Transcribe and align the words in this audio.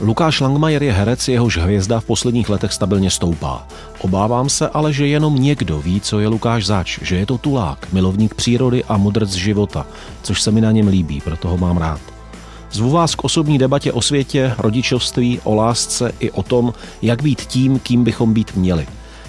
Lukáš 0.00 0.40
Langmajer 0.40 0.82
je 0.82 0.92
herec, 0.92 1.28
jehož 1.28 1.56
hvězda 1.56 2.00
v 2.00 2.04
posledních 2.04 2.48
letech 2.48 2.72
stabilně 2.72 3.10
stoupá. 3.10 3.66
Obávám 3.98 4.48
se 4.48 4.68
ale, 4.68 4.92
že 4.92 5.06
jenom 5.06 5.36
někdo 5.36 5.78
ví, 5.78 6.00
co 6.00 6.20
je 6.20 6.28
Lukáš 6.28 6.66
zač, 6.66 6.98
že 7.02 7.16
je 7.16 7.26
to 7.26 7.38
tulák, 7.38 7.92
milovník 7.92 8.34
přírody 8.34 8.84
a 8.84 8.96
mudrc 8.96 9.30
života, 9.30 9.86
což 10.22 10.42
se 10.42 10.50
mi 10.50 10.60
na 10.60 10.72
něm 10.72 10.88
líbí, 10.88 11.20
proto 11.20 11.48
ho 11.48 11.56
mám 11.56 11.76
rád. 11.76 12.00
Zvu 12.72 12.90
vás 12.90 13.14
k 13.14 13.24
osobní 13.24 13.58
debatě 13.58 13.92
o 13.92 14.02
světě, 14.02 14.54
rodičovství, 14.58 15.40
o 15.44 15.54
lásce 15.54 16.12
i 16.20 16.30
o 16.30 16.42
tom, 16.42 16.72
jak 17.02 17.22
být 17.22 17.40
tím, 17.40 17.78
kým 17.78 18.04
bychom 18.04 18.34
být 18.34 18.56
měli. 18.56 18.86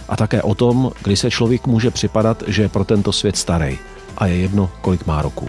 A 0.09 0.15
také 0.15 0.41
o 0.41 0.55
tom, 0.55 0.91
kdy 1.03 1.17
se 1.17 1.31
člověk 1.31 1.67
může 1.67 1.91
připadat, 1.91 2.43
že 2.47 2.61
je 2.61 2.69
pro 2.69 2.83
tento 2.83 3.11
svět 3.11 3.37
starý 3.37 3.77
a 4.17 4.25
je 4.25 4.35
jedno, 4.35 4.69
kolik 4.81 5.05
má 5.05 5.21
roku. 5.21 5.47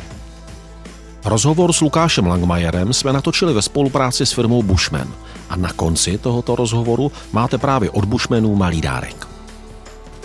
Rozhovor 1.24 1.72
s 1.72 1.80
Lukášem 1.80 2.26
Langmajerem 2.26 2.92
jsme 2.92 3.12
natočili 3.12 3.54
ve 3.54 3.62
spolupráci 3.62 4.26
s 4.26 4.32
firmou 4.32 4.62
Bushman 4.62 5.08
a 5.50 5.56
na 5.56 5.72
konci 5.72 6.18
tohoto 6.18 6.56
rozhovoru 6.56 7.12
máte 7.32 7.58
právě 7.58 7.90
od 7.90 8.04
Bushmanů 8.04 8.56
malý 8.56 8.80
dárek. 8.80 9.28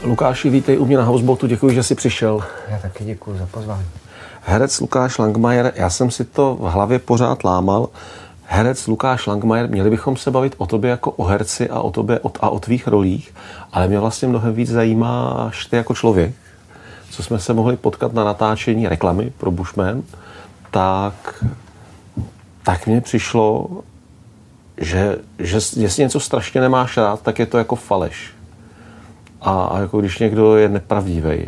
Lukáši, 0.03 0.49
vítej 0.49 0.79
u 0.79 0.85
mě 0.85 0.97
na 0.97 1.03
Houseboatu, 1.03 1.47
děkuji, 1.47 1.75
že 1.75 1.83
jsi 1.83 1.95
přišel. 1.95 2.43
Já 2.69 2.77
taky 2.77 3.03
děkuji 3.03 3.37
za 3.37 3.45
pozvání. 3.45 3.85
Herec 4.41 4.79
Lukáš 4.79 5.17
Langmajer, 5.17 5.73
já 5.75 5.89
jsem 5.89 6.11
si 6.11 6.25
to 6.25 6.57
v 6.61 6.71
hlavě 6.71 6.99
pořád 6.99 7.43
lámal. 7.43 7.89
Herec 8.43 8.87
Lukáš 8.87 9.27
Langmajer, 9.27 9.69
měli 9.69 9.89
bychom 9.89 10.17
se 10.17 10.31
bavit 10.31 10.55
o 10.57 10.65
tobě 10.65 10.89
jako 10.89 11.11
o 11.11 11.23
herci 11.23 11.69
a 11.69 11.79
o 11.79 11.91
tobě 11.91 12.19
a 12.41 12.49
o 12.49 12.59
tvých 12.59 12.87
rolích, 12.87 13.33
ale 13.73 13.87
mě 13.87 13.99
vlastně 13.99 14.27
mnohem 14.27 14.53
víc 14.53 14.69
zajímá 14.69 15.51
ty 15.69 15.75
jako 15.75 15.95
člověk, 15.95 16.33
co 17.09 17.23
jsme 17.23 17.39
se 17.39 17.53
mohli 17.53 17.77
potkat 17.77 18.13
na 18.13 18.23
natáčení 18.23 18.87
reklamy 18.87 19.33
pro 19.37 19.51
Bushman 19.51 20.03
tak, 20.77 21.45
tak 22.63 22.87
mně 22.87 23.01
přišlo, 23.01 23.67
že, 24.77 25.17
že 25.39 25.59
jestli 25.75 26.03
něco 26.03 26.19
strašně 26.19 26.61
nemáš 26.61 26.97
rád, 26.97 27.21
tak 27.21 27.39
je 27.39 27.45
to 27.45 27.57
jako 27.57 27.75
faleš. 27.75 28.31
A, 29.41 29.63
a 29.63 29.79
jako 29.79 29.99
když 29.99 30.19
někdo 30.19 30.55
je 30.55 30.69
nepravdivý. 30.69 31.47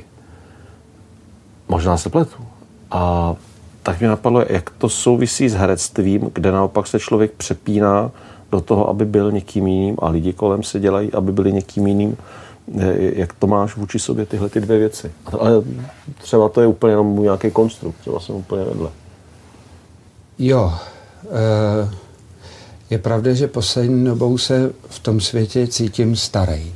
Možná 1.67 1.97
se 1.97 2.09
pletu. 2.09 2.45
A 2.91 3.35
tak 3.83 3.99
mě 3.99 4.07
napadlo, 4.07 4.45
jak 4.49 4.69
to 4.69 4.89
souvisí 4.89 5.49
s 5.49 5.53
herectvím, 5.53 6.31
kde 6.33 6.51
naopak 6.51 6.87
se 6.87 6.99
člověk 6.99 7.31
přepíná 7.31 8.11
do 8.51 8.61
toho, 8.61 8.89
aby 8.89 9.05
byl 9.05 9.31
někým 9.31 9.67
jiným 9.67 9.95
a 9.99 10.09
lidi 10.09 10.33
kolem 10.33 10.63
se 10.63 10.79
dělají, 10.79 11.13
aby 11.13 11.31
byli 11.31 11.53
někým 11.53 11.87
jiným. 11.87 12.17
Jak 12.97 13.33
to 13.33 13.47
máš 13.47 13.75
vůči 13.75 13.99
sobě 13.99 14.25
tyhle 14.25 14.49
ty 14.49 14.61
dvě 14.61 14.77
věci? 14.77 15.11
Ale 15.39 15.51
třeba 16.17 16.49
to 16.49 16.61
je 16.61 16.67
úplně 16.67 16.93
jenom 16.93 17.07
můj 17.07 17.23
nějaký 17.23 17.51
konstrukt, 17.51 17.95
třeba 17.97 18.19
jsem 18.19 18.35
úplně 18.35 18.63
vedle. 18.63 18.89
Jo, 20.39 20.73
eh, 21.25 21.89
je 22.89 22.97
pravda, 22.97 23.33
že 23.33 23.47
poslední 23.47 24.05
dobou 24.05 24.37
se 24.37 24.71
v 24.89 24.99
tom 24.99 25.21
světě 25.21 25.67
cítím 25.67 26.15
starý. 26.15 26.73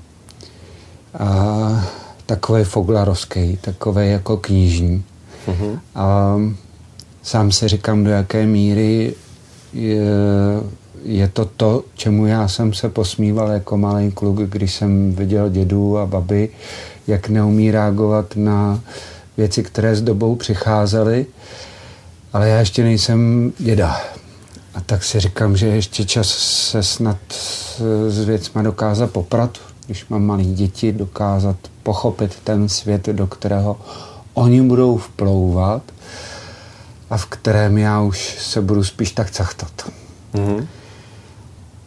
A 1.19 1.89
takový 2.25 2.63
foglarovský, 2.63 3.57
takový 3.61 4.09
jako 4.09 4.37
knižní. 4.37 5.03
Uh-huh. 5.47 5.79
A 5.95 6.37
sám 7.23 7.51
si 7.51 7.67
říkám, 7.67 8.03
do 8.03 8.09
jaké 8.09 8.45
míry 8.45 9.15
je, 9.73 10.01
je 11.03 11.27
to 11.27 11.45
to, 11.45 11.83
čemu 11.95 12.25
já 12.25 12.47
jsem 12.47 12.73
se 12.73 12.89
posmíval 12.89 13.51
jako 13.51 13.77
malý 13.77 14.11
kluk, 14.11 14.39
když 14.39 14.73
jsem 14.73 15.13
viděl 15.13 15.49
dědu 15.49 15.97
a 15.97 16.05
baby, 16.05 16.49
jak 17.07 17.29
neumí 17.29 17.71
reagovat 17.71 18.35
na 18.35 18.79
věci, 19.37 19.63
které 19.63 19.95
s 19.95 20.01
dobou 20.01 20.35
přicházely. 20.35 21.25
Ale 22.33 22.49
já 22.49 22.59
ještě 22.59 22.83
nejsem 22.83 23.53
děda. 23.59 24.01
A 24.73 24.81
tak 24.81 25.03
si 25.03 25.19
říkám, 25.19 25.57
že 25.57 25.67
ještě 25.67 26.05
čas 26.05 26.27
se 26.71 26.83
snad 26.83 27.17
s 28.09 28.25
věcma 28.25 28.61
dokázat 28.61 29.11
poprat, 29.11 29.57
když 29.85 30.07
mám 30.07 30.23
malé 30.23 30.43
děti, 30.43 30.91
dokázat 30.91 31.55
pochopit 31.83 32.37
ten 32.43 32.69
svět, 32.69 33.05
do 33.05 33.27
kterého 33.27 33.77
oni 34.33 34.61
budou 34.61 34.97
vplouvat 34.97 35.81
a 37.09 37.17
v 37.17 37.25
kterém 37.25 37.77
já 37.77 38.01
už 38.01 38.37
se 38.39 38.61
budu 38.61 38.83
spíš 38.83 39.11
tak 39.11 39.31
cachtat. 39.31 39.91
Mm-hmm. 40.33 40.67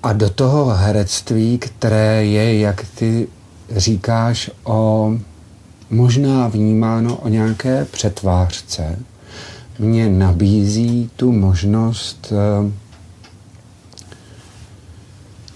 A 0.02 0.12
do 0.12 0.30
toho 0.30 0.66
herectví, 0.66 1.58
které 1.58 2.24
je, 2.24 2.58
jak 2.58 2.84
ty 2.94 3.28
říkáš, 3.76 4.50
o 4.64 5.12
možná 5.90 6.48
vnímáno 6.48 7.16
o 7.16 7.28
nějaké 7.28 7.84
přetvářce, 7.84 8.98
mě 9.78 10.08
nabízí 10.08 11.10
tu 11.16 11.32
možnost 11.32 12.32
eh, 12.32 12.72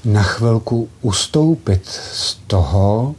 na 0.05 0.23
chvilku 0.23 0.89
ustoupit 1.03 1.87
z 2.13 2.39
toho, 2.47 3.15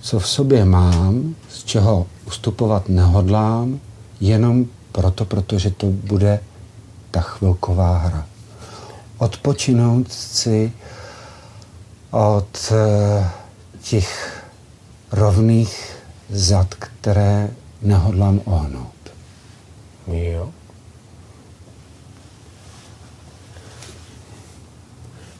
co 0.00 0.18
v 0.18 0.28
sobě 0.28 0.64
mám, 0.64 1.34
z 1.48 1.64
čeho 1.64 2.06
ustupovat 2.26 2.88
nehodlám, 2.88 3.80
jenom 4.20 4.66
proto, 4.92 5.24
protože 5.24 5.70
to 5.70 5.86
bude 5.86 6.40
ta 7.10 7.20
chvilková 7.20 7.98
hra. 7.98 8.26
Odpočinout 9.18 10.12
si 10.12 10.72
od 12.10 12.72
eh, 12.72 13.30
těch 13.82 14.42
rovných 15.12 15.96
zad, 16.30 16.74
které 16.74 17.50
nehodlám 17.82 18.40
ohnout. 18.44 18.93
Jo. 20.06 20.52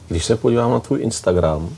Když 0.07 0.25
se 0.25 0.35
podívám 0.35 0.71
na 0.71 0.79
tvůj 0.79 1.01
Instagram, 1.01 1.75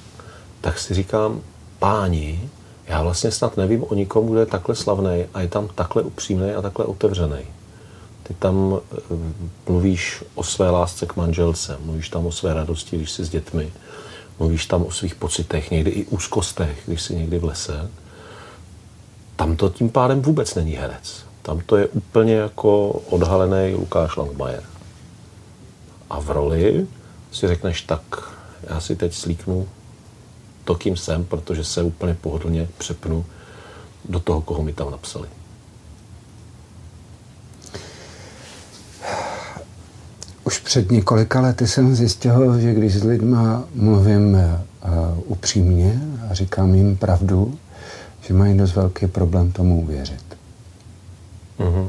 tak 0.62 0.80
si 0.80 0.94
říkám, 0.94 1.42
páni, 1.80 2.50
já 2.88 3.03
vlastně 3.03 3.31
snad 3.31 3.58
nevím 3.58 3.84
o 3.84 3.94
nikom, 3.94 4.28
kdo 4.28 4.40
je 4.40 4.46
takhle 4.46 4.76
slavný 4.76 5.26
a 5.34 5.42
je 5.42 5.47
tam 5.47 5.68
takhle 5.76 6.03
upřímný 6.03 6.52
a 6.52 6.62
takhle 6.62 6.86
otevřený. 6.86 7.40
Ty 8.24 8.34
tam 8.34 8.80
eh, 8.80 9.02
mluvíš 9.68 10.24
o 10.36 10.44
své 10.44 10.70
lásce 10.70 11.06
k 11.06 11.16
manželce, 11.16 11.78
mluvíš 11.86 12.09
tam 12.09 12.26
o 12.26 12.31
své 12.31 12.53
radosti, 12.53 12.97
když 12.97 13.12
jsi 13.12 13.26
s 13.26 13.30
dětmi, 13.30 13.72
mluvíš 14.40 14.66
tam 14.66 14.84
o 14.84 14.92
svých 14.92 15.16
pocitech, 15.16 15.72
někdy 15.72 15.92
i 15.92 16.06
úzkostech, 16.06 16.80
když 16.86 17.02
jsi 17.02 17.16
někdy 17.16 17.40
v 17.40 17.44
lese. 17.44 17.92
Tam 19.36 19.56
to 19.56 19.70
tím 19.70 19.90
pádem 19.90 20.22
vůbec 20.22 20.56
není 20.56 20.76
herec. 20.76 21.27
Tam 21.47 21.59
to 21.66 21.78
je 21.78 21.88
úplně 21.88 22.34
jako 22.34 22.90
odhalený 22.90 23.75
Lukáš 23.75 24.16
Langmajer. 24.16 24.63
A 26.09 26.19
v 26.19 26.30
roli 26.30 26.88
si 27.31 27.47
řekneš, 27.47 27.81
tak 27.81 28.02
já 28.69 28.80
si 28.81 28.96
teď 28.96 29.13
slíknu 29.13 29.68
to, 30.63 30.75
kým 30.75 30.97
jsem, 30.97 31.25
protože 31.25 31.63
se 31.63 31.84
úplně 31.84 32.13
pohodlně 32.13 32.68
přepnu 32.78 33.25
do 34.09 34.19
toho, 34.19 34.41
koho 34.41 34.63
mi 34.63 34.74
tam 34.74 34.91
napsali. 34.91 35.28
Už 40.44 40.59
před 40.59 40.91
několika 40.91 41.41
lety 41.41 41.68
jsem 41.68 41.96
zjistil, 41.96 42.59
že 42.59 42.74
když 42.74 42.96
s 42.96 43.03
lidmi 43.03 43.38
mluvím 43.74 44.34
uh, 44.34 44.41
upřímně 45.25 46.02
a 46.29 46.34
říkám 46.34 46.75
jim 46.75 46.97
pravdu, 46.97 47.58
že 48.22 48.34
mají 48.34 48.58
dost 48.58 48.75
velký 48.75 49.08
problém 49.08 49.52
tomu 49.52 49.81
uvěřit. 49.81 50.27
Mm-hmm. 51.59 51.88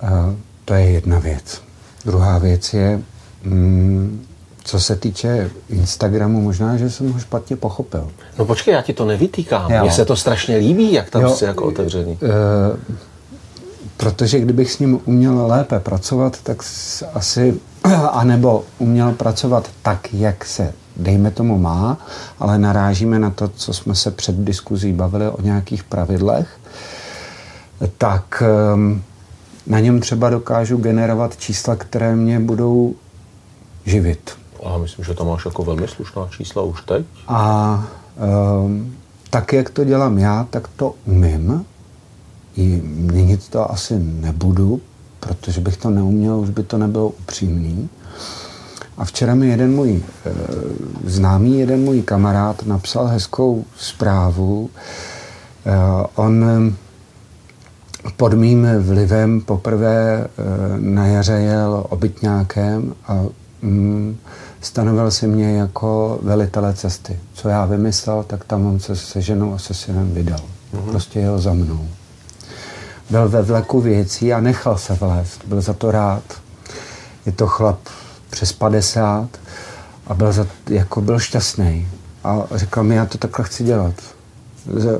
A 0.00 0.34
to 0.64 0.74
je 0.74 0.90
jedna 0.90 1.18
věc. 1.18 1.62
Druhá 2.04 2.38
věc 2.38 2.74
je, 2.74 3.00
mm, 3.44 4.26
co 4.64 4.80
se 4.80 4.96
týče 4.96 5.50
Instagramu, 5.68 6.40
možná, 6.40 6.76
že 6.76 6.90
jsem 6.90 7.12
ho 7.12 7.18
špatně 7.18 7.56
pochopil. 7.56 8.08
No 8.38 8.44
počkej, 8.44 8.74
já 8.74 8.82
ti 8.82 8.92
to 8.92 9.04
nevytýkám. 9.04 9.80
Mně 9.80 9.90
se 9.90 10.04
to 10.04 10.16
strašně 10.16 10.56
líbí, 10.56 10.92
jak 10.92 11.10
tam 11.10 11.22
jo, 11.22 11.30
jsi 11.30 11.44
jako 11.44 11.64
otevřený. 11.64 12.12
E, 12.12 12.26
protože 13.96 14.40
kdybych 14.40 14.72
s 14.72 14.78
ním 14.78 15.00
uměl 15.04 15.46
lépe 15.46 15.80
pracovat, 15.80 16.38
tak 16.42 16.62
asi, 17.14 17.60
anebo 18.12 18.64
uměl 18.78 19.12
pracovat 19.12 19.70
tak, 19.82 20.14
jak 20.14 20.44
se 20.44 20.72
dejme 20.96 21.30
tomu 21.30 21.58
má, 21.58 21.98
ale 22.38 22.58
narážíme 22.58 23.18
na 23.18 23.30
to, 23.30 23.48
co 23.48 23.74
jsme 23.74 23.94
se 23.94 24.10
před 24.10 24.34
diskuzí 24.36 24.92
bavili 24.92 25.28
o 25.28 25.42
nějakých 25.42 25.84
pravidlech, 25.84 26.59
tak 27.98 28.42
ehm, 28.46 29.02
na 29.66 29.80
něm 29.80 30.00
třeba 30.00 30.30
dokážu 30.30 30.76
generovat 30.76 31.36
čísla, 31.36 31.76
které 31.76 32.16
mě 32.16 32.40
budou 32.40 32.94
živit. 33.84 34.30
A 34.64 34.78
myslím, 34.78 35.04
že 35.04 35.14
tam 35.14 35.26
máš 35.26 35.44
jako 35.44 35.64
velmi 35.64 35.88
slušná 35.88 36.28
čísla 36.36 36.62
už 36.62 36.82
teď. 36.82 37.06
A 37.28 37.84
um, 38.64 38.94
tak, 39.30 39.52
jak 39.52 39.70
to 39.70 39.84
dělám 39.84 40.18
já, 40.18 40.46
tak 40.50 40.68
to 40.68 40.94
umím. 41.06 41.64
I 42.56 42.82
měnit 42.84 43.48
to 43.48 43.70
asi 43.70 43.98
nebudu, 43.98 44.80
protože 45.20 45.60
bych 45.60 45.76
to 45.76 45.90
neuměl, 45.90 46.38
už 46.38 46.50
by 46.50 46.62
to 46.62 46.78
nebylo 46.78 47.08
upřímný. 47.08 47.88
A 48.98 49.04
včera 49.04 49.34
mi 49.34 49.48
jeden 49.48 49.74
můj 49.74 49.90
e, 49.92 50.02
známý, 51.04 51.58
jeden 51.58 51.80
můj 51.80 52.02
kamarád 52.02 52.66
napsal 52.66 53.06
hezkou 53.06 53.64
zprávu. 53.76 54.70
E, 55.66 55.70
on 56.14 56.44
pod 58.16 58.34
mým 58.34 58.66
vlivem 58.80 59.40
poprvé 59.40 60.24
eh, 60.24 60.42
na 60.78 61.06
jaře 61.06 61.32
jel 61.32 61.84
obytňákem 61.88 62.94
a 63.06 63.22
mm, 63.62 64.16
stanovil 64.60 65.10
si 65.10 65.26
mě 65.26 65.56
jako 65.56 66.18
velitele 66.22 66.74
cesty. 66.74 67.18
Co 67.32 67.48
já 67.48 67.64
vymyslel, 67.64 68.22
tak 68.22 68.44
tam 68.44 68.66
on 68.66 68.80
se 68.80 68.96
se 68.96 69.20
ženou 69.20 69.54
a 69.54 69.58
se 69.58 69.74
synem 69.74 70.14
vydal. 70.14 70.40
Mm-hmm. 70.40 70.90
Prostě 70.90 71.20
jel 71.20 71.38
za 71.38 71.52
mnou. 71.52 71.88
Byl 73.10 73.28
ve 73.28 73.42
vleku 73.42 73.80
věcí 73.80 74.32
a 74.32 74.40
nechal 74.40 74.78
se 74.78 74.94
vlézt. 74.94 75.44
Byl 75.46 75.60
za 75.60 75.72
to 75.72 75.90
rád. 75.90 76.22
Je 77.26 77.32
to 77.32 77.46
chlap 77.46 77.78
přes 78.30 78.52
50 78.52 79.28
a 80.06 80.14
byl, 80.14 80.32
za, 80.32 80.46
jako 80.68 81.00
byl 81.00 81.18
šťastný. 81.18 81.88
A 82.24 82.42
říkal 82.54 82.84
mi, 82.84 82.94
já 82.94 83.06
to 83.06 83.18
takhle 83.18 83.44
chci 83.44 83.64
dělat. 83.64 83.94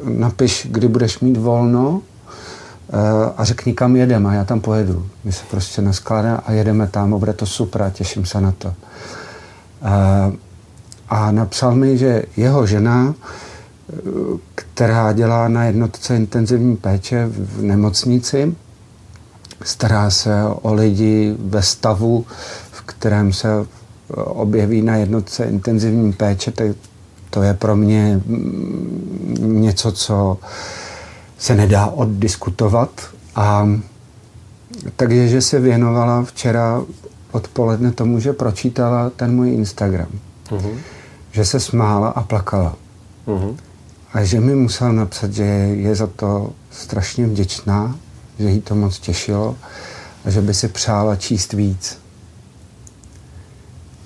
Napiš, 0.04 0.66
kdy 0.70 0.88
budeš 0.88 1.20
mít 1.20 1.36
volno 1.36 2.02
a 3.36 3.44
řekni, 3.44 3.74
kam 3.74 3.96
jedeme 3.96 4.28
a 4.28 4.32
já 4.32 4.44
tam 4.44 4.60
pojedu. 4.60 5.06
My 5.24 5.32
se 5.32 5.44
prostě 5.50 5.82
neskládáme 5.82 6.40
a 6.46 6.52
jedeme 6.52 6.86
tam, 6.86 7.18
bude 7.18 7.32
to 7.32 7.46
super 7.46 7.82
a 7.82 7.90
těším 7.90 8.26
se 8.26 8.40
na 8.40 8.52
to. 8.52 8.74
Eh, 9.82 10.32
a 11.08 11.30
napsal 11.30 11.74
mi, 11.74 11.98
že 11.98 12.22
jeho 12.36 12.66
žena, 12.66 13.14
eh, 13.14 13.96
která 14.54 15.12
dělá 15.12 15.48
na 15.48 15.64
jednotce 15.64 16.16
intenzivní 16.16 16.76
péče 16.76 17.26
v 17.28 17.62
nemocnici, 17.62 18.54
stará 19.62 20.10
se 20.10 20.44
o 20.62 20.74
lidi 20.74 21.36
ve 21.38 21.62
stavu, 21.62 22.26
v 22.70 22.82
kterém 22.82 23.32
se 23.32 23.48
objeví 24.14 24.82
na 24.82 24.96
jednotce 24.96 25.44
intenzivní 25.44 26.12
péče, 26.12 26.50
tak 26.50 26.66
to 27.30 27.42
je 27.42 27.54
pro 27.54 27.76
mě 27.76 28.20
mm, 28.26 29.60
něco, 29.62 29.92
co 29.92 30.38
se 31.40 31.54
nedá 31.54 31.86
oddiskutovat. 31.86 32.90
A 33.34 33.68
takže, 34.96 35.28
že 35.28 35.42
se 35.42 35.60
věnovala 35.60 36.22
včera 36.24 36.82
odpoledne 37.32 37.92
tomu, 37.92 38.20
že 38.20 38.32
pročítala 38.32 39.10
ten 39.10 39.34
můj 39.34 39.50
Instagram. 39.50 40.08
Uh-huh. 40.50 40.76
Že 41.32 41.44
se 41.44 41.60
smála 41.60 42.08
a 42.08 42.22
plakala. 42.22 42.76
Uh-huh. 43.26 43.56
A 44.12 44.24
že 44.24 44.40
mi 44.40 44.54
musela 44.54 44.92
napsat, 44.92 45.32
že 45.32 45.44
je 45.44 45.94
za 45.94 46.06
to 46.06 46.52
strašně 46.70 47.26
vděčná, 47.26 47.96
že 48.38 48.50
jí 48.50 48.60
to 48.60 48.74
moc 48.74 48.98
těšilo 48.98 49.56
a 50.24 50.30
že 50.30 50.40
by 50.40 50.54
si 50.54 50.68
přála 50.68 51.16
číst 51.16 51.52
víc. 51.52 51.98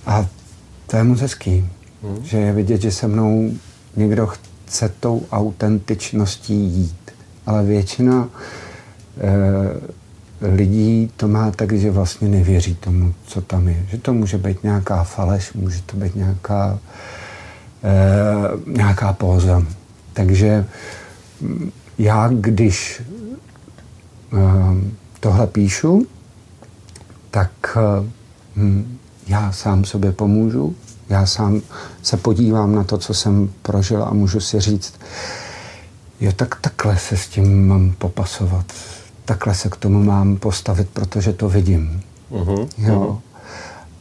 A 0.06 0.26
to 0.86 0.96
je 0.96 1.04
moc 1.04 1.20
hezký, 1.20 1.68
hmm. 2.02 2.24
že 2.24 2.38
je 2.38 2.52
vidět, 2.52 2.80
že 2.80 2.92
se 2.92 3.08
mnou 3.08 3.50
někdo 3.96 4.26
chce 4.26 4.92
tou 5.00 5.22
autentičností 5.32 6.54
jít. 6.54 7.03
Ale 7.46 7.64
většina 7.64 8.28
e, 9.20 10.46
lidí 10.56 11.10
to 11.16 11.28
má 11.28 11.50
tak, 11.50 11.72
že 11.72 11.90
vlastně 11.90 12.28
nevěří 12.28 12.74
tomu, 12.74 13.14
co 13.26 13.40
tam 13.40 13.68
je. 13.68 13.86
Že 13.90 13.98
to 13.98 14.12
může 14.12 14.38
být 14.38 14.62
nějaká 14.62 15.04
faleš, 15.04 15.52
může 15.52 15.82
to 15.82 15.96
být 15.96 16.16
nějaká, 16.16 16.78
e, 17.84 18.72
nějaká 18.72 19.12
póza. 19.12 19.62
Takže 20.12 20.66
mm, 21.40 21.70
já, 21.98 22.28
když 22.32 23.02
e, 23.02 24.38
tohle 25.20 25.46
píšu, 25.46 26.06
tak 27.30 27.78
hm, 28.56 28.98
já 29.26 29.52
sám 29.52 29.84
sobě 29.84 30.12
pomůžu, 30.12 30.76
já 31.08 31.26
sám 31.26 31.62
se 32.02 32.16
podívám 32.16 32.74
na 32.74 32.84
to, 32.84 32.98
co 32.98 33.14
jsem 33.14 33.50
prožil 33.62 34.04
a 34.04 34.12
můžu 34.12 34.40
si 34.40 34.60
říct, 34.60 34.94
jo, 36.20 36.32
tak 36.32 36.60
takhle 36.60 36.98
se 36.98 37.16
s 37.16 37.28
tím 37.28 37.68
mám 37.68 37.94
popasovat, 37.98 38.72
takhle 39.24 39.54
se 39.54 39.68
k 39.68 39.76
tomu 39.76 40.02
mám 40.02 40.36
postavit, 40.36 40.88
protože 40.92 41.32
to 41.32 41.48
vidím. 41.48 42.02
Uh-huh, 42.30 42.68
jo. 42.78 43.18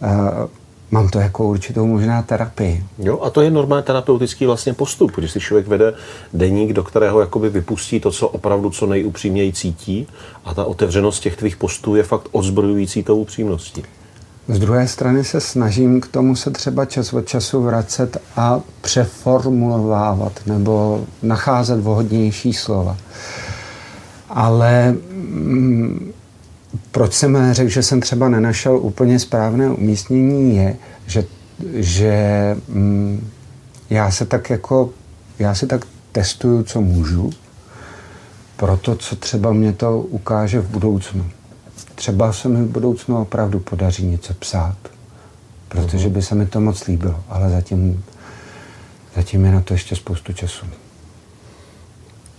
Uh, 0.01 0.49
mám 0.91 1.09
to 1.09 1.19
jako 1.19 1.47
určitou 1.47 1.87
možná 1.87 2.21
terapii. 2.21 2.85
Jo, 2.97 3.19
a 3.21 3.29
to 3.29 3.41
je 3.41 3.51
normální 3.51 3.83
terapeutický 3.83 4.45
vlastně 4.45 4.73
postup, 4.73 5.11
když 5.15 5.31
si 5.31 5.39
člověk 5.39 5.67
vede 5.67 5.93
deník, 6.33 6.73
do 6.73 6.83
kterého 6.83 7.19
jakoby 7.19 7.49
vypustí 7.49 7.99
to, 7.99 8.11
co 8.11 8.27
opravdu 8.27 8.69
co 8.69 8.85
nejupřímněji 8.85 9.53
cítí 9.53 10.07
a 10.45 10.53
ta 10.53 10.65
otevřenost 10.65 11.19
těch 11.19 11.35
tvých 11.37 11.57
postů 11.57 11.95
je 11.95 12.03
fakt 12.03 12.27
ozbrojující 12.31 13.03
tou 13.03 13.17
upřímností. 13.17 13.83
Z 14.47 14.59
druhé 14.59 14.87
strany 14.87 15.23
se 15.23 15.41
snažím 15.41 16.01
k 16.01 16.07
tomu 16.07 16.35
se 16.35 16.51
třeba 16.51 16.85
čas 16.85 17.13
od 17.13 17.27
času 17.27 17.63
vracet 17.63 18.17
a 18.35 18.61
přeformulovávat 18.81 20.39
nebo 20.45 21.05
nacházet 21.21 21.79
vhodnější 21.79 22.53
slova. 22.53 22.97
Ale 24.29 24.91
mm, 24.91 26.11
proč 26.91 27.13
jsem 27.13 27.53
řekl, 27.53 27.69
že 27.69 27.83
jsem 27.83 28.01
třeba 28.01 28.29
nenašel 28.29 28.77
úplně 28.77 29.19
správné 29.19 29.69
umístění, 29.69 30.55
je, 30.55 30.75
že, 31.07 31.25
že 31.73 32.15
mm, 32.67 33.27
já 33.89 34.11
se 34.11 34.25
tak 34.25 34.49
jako, 34.49 34.89
já 35.39 35.55
si 35.55 35.67
tak 35.67 35.85
testuju, 36.11 36.63
co 36.63 36.81
můžu, 36.81 37.29
pro 38.57 38.77
to, 38.77 38.95
co 38.95 39.15
třeba 39.15 39.53
mě 39.53 39.73
to 39.73 39.99
ukáže 39.99 40.59
v 40.59 40.69
budoucnu 40.69 41.25
třeba 41.95 42.33
se 42.33 42.49
mi 42.49 42.63
v 42.63 42.71
budoucnu 42.71 43.21
opravdu 43.21 43.59
podaří 43.59 44.05
něco 44.05 44.33
psát, 44.33 44.77
protože 45.67 46.09
by 46.09 46.21
se 46.21 46.35
mi 46.35 46.45
to 46.45 46.61
moc 46.61 46.87
líbilo, 46.87 47.23
ale 47.29 47.49
zatím, 47.49 48.03
zatím 49.15 49.45
je 49.45 49.51
na 49.51 49.61
to 49.61 49.73
ještě 49.73 49.95
spoustu 49.95 50.33
času. 50.33 50.65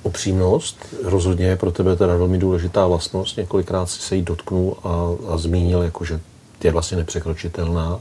Upřímnost 0.02 0.86
rozhodně 1.04 1.46
je 1.46 1.56
pro 1.56 1.72
tebe 1.72 1.96
teda 1.96 2.16
velmi 2.16 2.38
důležitá 2.38 2.86
vlastnost. 2.86 3.36
Několikrát 3.36 3.86
si 3.86 4.00
se 4.00 4.16
jí 4.16 4.22
dotknul 4.22 4.76
a, 4.84 4.88
a 5.34 5.36
zmínil, 5.36 5.82
jako, 5.82 6.04
že 6.04 6.20
je 6.64 6.72
vlastně 6.72 6.96
nepřekročitelná. 6.96 8.00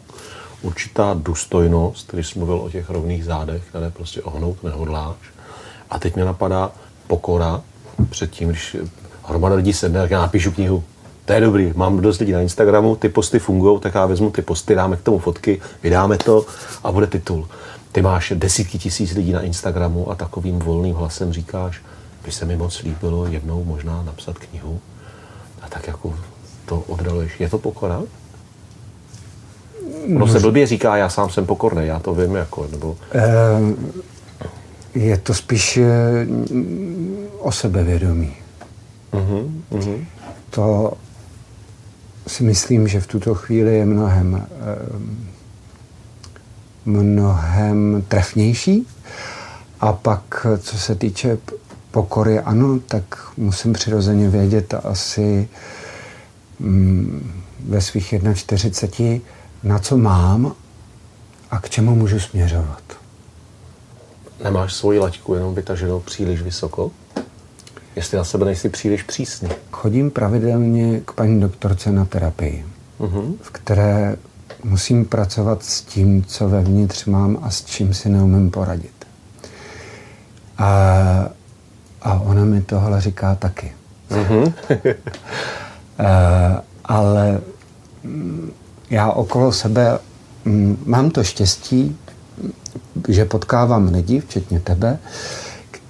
Určitá 0.62 1.14
důstojnost, 1.14 2.14
když 2.14 2.28
jsi 2.28 2.40
mluvil 2.40 2.56
o 2.56 2.70
těch 2.70 2.90
rovných 2.90 3.26
zádech, 3.26 3.64
které 3.70 3.90
prostě 3.90 4.22
ohnout 4.22 4.64
nehodláš. 4.64 5.16
A 5.90 6.00
teď 6.00 6.16
mě 6.16 6.26
napadá 6.26 6.72
pokora 7.08 7.62
předtím, 8.10 8.50
když 8.50 8.78
hromada 9.24 9.56
lidí 9.56 9.74
sedne, 9.74 10.02
tak 10.02 10.12
já 10.12 10.22
napíšu 10.22 10.52
knihu 10.52 10.84
to 11.26 11.34
je 11.34 11.42
dobrý, 11.42 11.74
mám 11.76 12.02
dost 12.02 12.20
lidí 12.20 12.32
na 12.32 12.42
Instagramu, 12.42 12.96
ty 12.96 13.10
posty 13.10 13.40
fungují, 13.40 13.80
tak 13.80 13.96
já 13.96 14.06
vezmu 14.06 14.32
ty 14.32 14.42
posty, 14.42 14.76
dáme 14.76 14.98
k 14.98 15.02
tomu 15.02 15.20
fotky, 15.20 15.62
vydáme 15.84 16.18
to 16.18 16.46
a 16.84 16.92
bude 16.92 17.08
titul. 17.08 17.48
Ty 17.92 18.02
máš 18.02 18.34
desítky 18.36 18.80
tisíc 18.80 19.14
lidí 19.14 19.32
na 19.32 19.42
Instagramu 19.42 20.12
a 20.12 20.16
takovým 20.16 20.60
volným 20.60 20.96
hlasem 20.96 21.34
říkáš, 21.34 21.82
by 22.26 22.32
se 22.32 22.46
mi 22.46 22.56
moc 22.56 22.82
líbilo 22.82 23.26
jednou 23.26 23.64
možná 23.64 24.04
napsat 24.04 24.38
knihu 24.38 24.80
a 25.62 25.70
tak 25.70 25.88
jako 25.88 26.16
to 26.66 26.80
oddaluješ. 26.80 27.40
Je 27.40 27.50
to 27.50 27.58
pokora? 27.58 28.02
No 30.08 30.28
se 30.28 30.40
blbě 30.40 30.68
říká, 30.68 30.98
já 30.98 31.10
sám 31.10 31.30
jsem 31.30 31.46
pokorný, 31.46 31.88
já 31.88 32.00
to 32.00 32.14
vím, 32.14 32.36
jako, 32.36 32.68
nebo... 32.72 32.98
Je 34.96 35.18
to 35.18 35.34
spíš 35.34 35.78
eh, 35.78 36.28
o 37.40 37.52
sebevědomí. 37.52 38.34
Uh-huh, 39.14 39.52
uh-huh. 39.72 40.06
To 40.50 40.94
si 42.28 42.44
myslím, 42.44 42.88
že 42.88 43.02
v 43.02 43.08
tuto 43.08 43.36
chvíli 43.36 43.78
je 43.78 43.86
mnohem, 43.86 44.48
eh, 44.52 44.76
mnohem 46.86 48.04
trefnější. 48.08 48.88
A 49.80 49.94
pak, 49.94 50.48
co 50.60 50.78
se 50.78 50.96
týče 50.96 51.38
pokory, 51.92 52.40
ano, 52.40 52.80
tak 52.80 53.04
musím 53.38 53.74
přirozeně 53.74 54.30
vědět 54.30 54.74
asi 54.84 55.50
mm, 56.60 57.44
ve 57.60 57.82
svých 57.82 58.14
41, 58.34 59.20
na 59.64 59.80
co 59.80 59.98
mám 59.98 60.54
a 61.52 61.60
k 61.60 61.70
čemu 61.70 61.96
můžu 61.96 62.20
směřovat. 62.20 62.84
Nemáš 64.44 64.74
svoji 64.74 65.00
laťku 65.00 65.34
jenom 65.34 65.56
vytaženou 65.56 66.00
příliš 66.00 66.42
vysoko? 66.42 66.92
Jestli 67.96 68.18
na 68.18 68.24
sebe 68.24 68.46
nejsi 68.46 68.70
příliš 68.70 69.04
přísný. 69.04 69.50
Chodím 69.72 70.12
pravidelně 70.12 71.00
k 71.00 71.12
paní 71.12 71.42
doktorce 71.42 71.92
na 71.92 72.06
terapii, 72.06 72.66
uh-huh. 73.00 73.34
v 73.42 73.50
které 73.50 74.16
musím 74.64 75.06
pracovat 75.06 75.64
s 75.64 75.82
tím, 75.82 76.24
co 76.24 76.50
vevnitř 76.50 77.06
mám 77.06 77.38
a 77.42 77.50
s 77.50 77.66
čím 77.66 77.94
si 77.94 78.10
neumím 78.10 78.52
poradit. 78.52 79.08
A, 80.58 81.30
a 82.02 82.20
ona 82.20 82.46
mi 82.46 82.62
tohle 82.62 83.02
říká 83.02 83.36
taky. 83.36 83.74
Uh-huh. 84.10 84.54
ale 86.86 87.42
mm, 88.04 88.52
já 88.90 89.12
okolo 89.12 89.52
sebe 89.52 90.00
mm, 90.46 90.84
mám 90.86 91.10
to 91.10 91.24
štěstí, 91.24 91.98
že 93.08 93.26
potkávám 93.26 93.94
lidi, 93.94 94.20
včetně 94.20 94.60
tebe, 94.60 95.00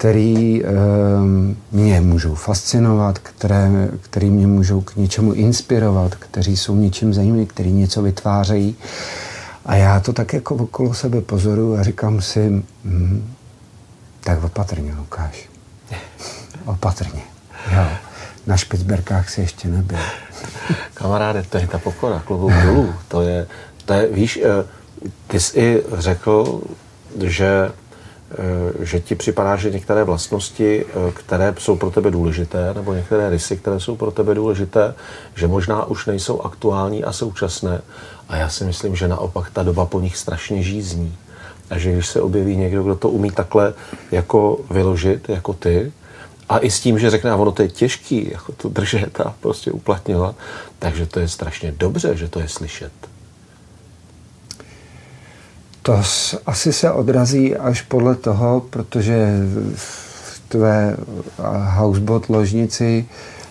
který 0.04 0.64
ehm, 0.64 1.56
mě 1.72 2.00
můžou 2.00 2.34
fascinovat, 2.34 3.18
které, 3.18 3.88
který 4.00 4.30
mě 4.30 4.46
můžou 4.46 4.80
k 4.80 4.96
něčemu 4.96 5.32
inspirovat, 5.32 6.14
kteří 6.14 6.56
jsou 6.56 6.76
něčím 6.76 7.14
zajímaví, 7.14 7.46
který 7.46 7.72
něco 7.72 8.02
vytvářejí. 8.02 8.76
A 9.66 9.74
já 9.74 10.00
to 10.00 10.12
tak 10.12 10.32
jako 10.32 10.54
okolo 10.54 10.94
sebe 10.94 11.20
pozoruju 11.20 11.76
a 11.76 11.82
říkám 11.82 12.22
si, 12.22 12.62
hm, 12.84 13.34
tak 14.20 14.44
opatrně, 14.44 14.94
Lukáš. 14.98 15.48
opatrně. 16.64 17.22
Jo. 17.72 17.86
Na 18.46 18.56
Špicberkách 18.56 19.30
si 19.30 19.40
ještě 19.40 19.68
nebyl. 19.68 19.98
Kamaráde, 20.94 21.42
to 21.42 21.58
je 21.58 21.66
ta 21.66 21.78
pokora, 21.78 22.22
klobouk 22.26 22.52
dolů. 22.52 22.94
To 23.08 23.22
je, 23.22 23.46
to 23.84 23.92
je, 23.92 24.08
víš, 24.08 24.40
eh, 24.44 24.64
Ty 25.26 25.40
jsi 25.40 25.60
i 25.60 25.82
řekl, 25.92 26.60
že 27.22 27.72
že 28.80 29.00
ti 29.00 29.14
připadá, 29.14 29.56
že 29.56 29.70
některé 29.70 30.04
vlastnosti, 30.04 30.84
eh, 30.84 31.12
které 31.12 31.54
jsou 31.58 31.76
pro 31.76 31.90
tebe 31.90 32.10
důležité, 32.10 32.74
nebo 32.74 32.94
některé 32.94 33.30
rysy, 33.30 33.56
které 33.56 33.80
jsou 33.80 33.96
pro 33.96 34.10
tebe 34.10 34.34
důležité, 34.34 34.94
že 35.34 35.46
možná 35.46 35.84
už 35.84 36.06
nejsou 36.06 36.40
aktuální 36.40 37.04
a 37.04 37.12
současné. 37.12 37.80
A 38.28 38.36
já 38.36 38.48
si 38.48 38.64
myslím, 38.64 38.96
že 38.96 39.08
naopak 39.08 39.50
ta 39.50 39.62
doba 39.62 39.86
po 39.86 40.00
nich 40.00 40.16
strašně 40.16 40.62
žízní. 40.62 41.16
A 41.70 41.78
že 41.78 41.92
když 41.92 42.06
se 42.06 42.20
objeví 42.20 42.56
někdo, 42.56 42.82
kdo 42.82 42.94
to 42.94 43.08
umí 43.08 43.30
takhle 43.30 43.74
jako 44.10 44.60
vyložit, 44.70 45.28
jako 45.28 45.52
ty, 45.52 45.92
a 46.48 46.58
i 46.58 46.70
s 46.70 46.80
tím, 46.80 46.98
že 46.98 47.10
řekne, 47.10 47.30
a 47.30 47.36
ono 47.36 47.52
to 47.52 47.62
je 47.62 47.68
těžký, 47.68 48.30
jako 48.32 48.52
to 48.52 48.68
držet 48.68 49.20
a 49.20 49.34
prostě 49.40 49.72
uplatňovat, 49.72 50.36
takže 50.78 51.06
to 51.06 51.20
je 51.20 51.28
strašně 51.28 51.74
dobře, 51.76 52.16
že 52.16 52.28
to 52.28 52.40
je 52.40 52.48
slyšet. 52.48 52.92
To 55.84 56.02
asi 56.46 56.72
se 56.72 56.90
odrazí 56.90 57.56
až 57.56 57.82
podle 57.82 58.14
toho, 58.14 58.60
protože 58.70 59.38
v 59.74 60.42
tvé 60.48 60.96
housebot 61.76 62.28
ložnici 62.28 63.06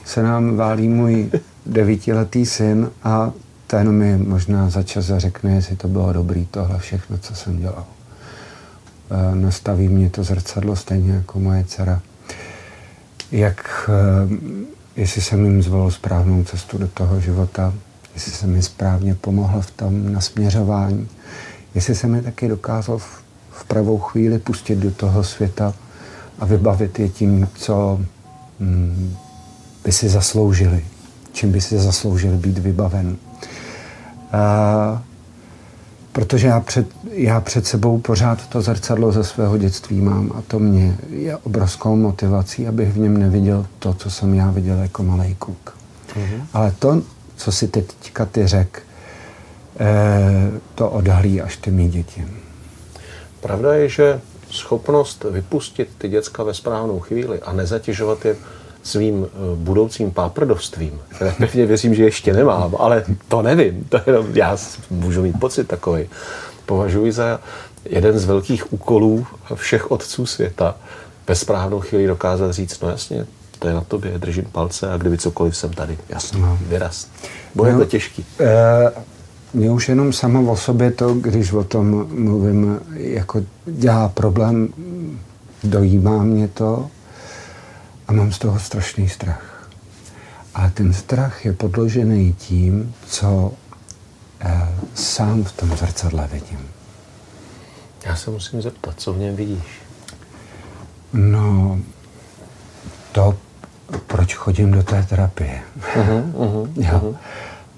se 0.06 0.24
nám 0.24 0.56
válí 0.56 0.88
můj 0.88 1.32
devítiletý 1.66 2.46
syn 2.46 2.92
a 3.04 3.32
ten 3.68 3.92
mi 3.92 4.18
možná 4.18 4.70
za 4.70 4.84
čas 4.84 5.06
řekne, 5.06 5.56
jestli 5.56 5.76
to 5.76 5.88
bylo 5.88 6.14
dobrý, 6.14 6.46
tohle 6.52 6.80
všechno, 6.80 7.18
co 7.18 7.36
jsem 7.36 7.60
dělal. 7.60 7.86
E, 9.12 9.36
nastaví 9.36 9.88
mě 9.88 10.10
to 10.10 10.24
zrcadlo 10.24 10.76
stejně 10.76 11.12
jako 11.12 11.40
moje 11.40 11.64
dcera. 11.64 12.02
Jak, 13.32 13.90
e, 13.90 15.02
jestli 15.02 15.22
jsem 15.22 15.46
jim 15.46 15.64
zvolil 15.64 15.92
správnou 15.92 16.44
cestu 16.44 16.78
do 16.78 16.88
toho 16.88 17.20
života, 17.20 17.74
jestli 18.14 18.32
jsem 18.32 18.52
mi 18.52 18.62
správně 18.62 19.16
pomohl 19.16 19.62
v 19.62 19.72
tom 19.72 20.14
nasměřování, 20.14 21.08
jestli 21.76 21.96
se 21.96 22.08
mi 22.08 22.22
taky 22.22 22.48
dokázal 22.48 22.98
v, 22.98 23.24
v 23.52 23.64
pravou 23.64 24.00
chvíli 24.00 24.40
pustit 24.40 24.76
do 24.76 24.92
toho 24.92 25.24
světa 25.24 25.74
a 26.40 26.46
vybavit 26.46 27.00
je 27.00 27.10
tím, 27.10 27.50
co 27.56 28.00
mm, 28.60 29.16
by 29.86 29.92
si 29.92 30.10
zasloužili, 30.10 30.86
čím 31.32 31.52
by 31.52 31.62
si 31.62 31.80
zasloužili 31.80 32.38
být 32.38 32.58
vybaven. 32.58 33.16
A, 34.32 35.02
protože 36.12 36.48
já 36.48 36.60
před, 36.60 36.88
já 37.12 37.42
před 37.42 37.68
sebou 37.68 38.00
pořád 38.00 38.48
to 38.48 38.62
zrcadlo 38.62 39.12
ze 39.12 39.24
svého 39.24 39.58
dětství 39.58 40.02
mám 40.02 40.32
a 40.36 40.42
to 40.42 40.60
mě 40.60 40.98
je 41.10 41.38
obrovskou 41.38 41.96
motivací, 41.96 42.68
abych 42.68 42.94
v 42.94 42.98
něm 42.98 43.18
neviděl 43.18 43.66
to, 43.80 43.94
co 43.94 44.12
jsem 44.12 44.34
já 44.34 44.52
viděl 44.52 44.78
jako 44.78 45.04
malý 45.04 45.36
kluk. 45.40 45.78
Mm-hmm. 46.16 46.42
Ale 46.54 46.74
to, 46.80 47.02
co 47.36 47.52
si 47.52 47.68
teďka 47.68 48.26
ty 48.26 48.48
řek, 48.48 48.84
Eh, 48.84 48.93
to 50.76 50.90
odhalí 50.90 51.42
až 51.42 51.58
ty 51.58 51.72
mý 51.72 51.90
děti. 51.90 52.28
Pravda 53.42 53.74
je, 53.74 53.90
že 53.90 54.22
schopnost 54.52 55.26
vypustit 55.30 55.90
ty 55.98 56.10
děcka 56.10 56.44
ve 56.44 56.54
správnou 56.54 57.00
chvíli 57.00 57.40
a 57.42 57.54
nezatěžovat 57.54 58.26
je 58.26 58.36
svým 58.84 59.26
eh, 59.26 59.30
budoucím 59.56 60.12
páprdovstvím, 60.12 61.02
které 61.10 61.32
pevně 61.38 61.66
věřím, 61.66 61.96
že 61.96 62.04
ještě 62.04 62.34
nemám, 62.34 62.76
ale 62.80 63.06
to 63.28 63.42
nevím, 63.42 63.84
to 63.90 64.00
jenom 64.06 64.28
já 64.34 64.58
můžu 64.90 65.22
mít 65.22 65.40
pocit 65.40 65.68
takový. 65.68 66.10
Považuji 66.66 67.12
za 67.12 67.40
jeden 67.86 68.20
z 68.20 68.26
velkých 68.26 68.74
úkolů 68.74 69.28
všech 69.56 69.92
otců 69.92 70.26
světa 70.26 70.76
ve 71.28 71.36
správnou 71.36 71.80
chvíli 71.80 72.08
dokázat 72.08 72.52
říct, 72.52 72.82
no 72.82 72.90
jasně, 72.90 73.26
to 73.60 73.68
je 73.68 73.74
na 73.74 73.82
tobě, 73.82 74.18
držím 74.18 74.46
palce 74.52 74.92
a 74.92 74.98
kdyby 74.98 75.18
cokoliv 75.18 75.58
jsem 75.58 75.74
tady, 75.74 75.98
jasně, 76.10 76.42
no. 76.42 76.60
vyraz. 76.62 77.08
Bude 77.56 77.74
no, 77.74 77.80
to 77.80 77.86
těžký. 77.86 78.26
Uh, 78.40 78.48
mě 79.54 79.72
už 79.72 79.90
jenom 79.90 80.14
samo 80.14 80.52
o 80.52 80.58
sobě 80.58 80.92
to, 80.92 81.14
když 81.14 81.52
o 81.52 81.64
tom 81.64 82.08
mluvím, 82.24 82.80
jako 82.94 83.42
dělá 83.66 84.10
problém, 84.10 84.70
dojímá 85.64 86.24
mě 86.24 86.48
to 86.48 86.90
a 88.08 88.14
mám 88.14 88.32
z 88.32 88.40
toho 88.40 88.60
strašný 88.60 89.10
strach. 89.10 89.70
A 90.56 90.70
ten 90.70 90.94
strach 90.94 91.46
je 91.46 91.54
podložený 91.54 92.34
tím, 92.34 92.96
co 93.08 93.54
eh, 94.40 94.70
sám 94.94 95.44
v 95.44 95.52
tom 95.52 95.70
zrcadle 95.78 96.30
vidím. 96.34 96.60
Já 98.06 98.16
se 98.16 98.32
musím 98.32 98.62
zeptat, 98.62 98.94
co 98.98 99.14
v 99.14 99.18
něm 99.18 99.36
vidíš? 99.36 99.82
No, 101.14 101.80
to, 103.12 103.38
proč 104.08 104.36
chodím 104.36 104.72
do 104.72 104.84
té 104.84 105.04
terapie. 105.04 105.62
Uh-huh, 105.96 106.32
uh-huh, 106.34 106.70
jo. 106.76 107.00
Uh-huh. 107.00 107.16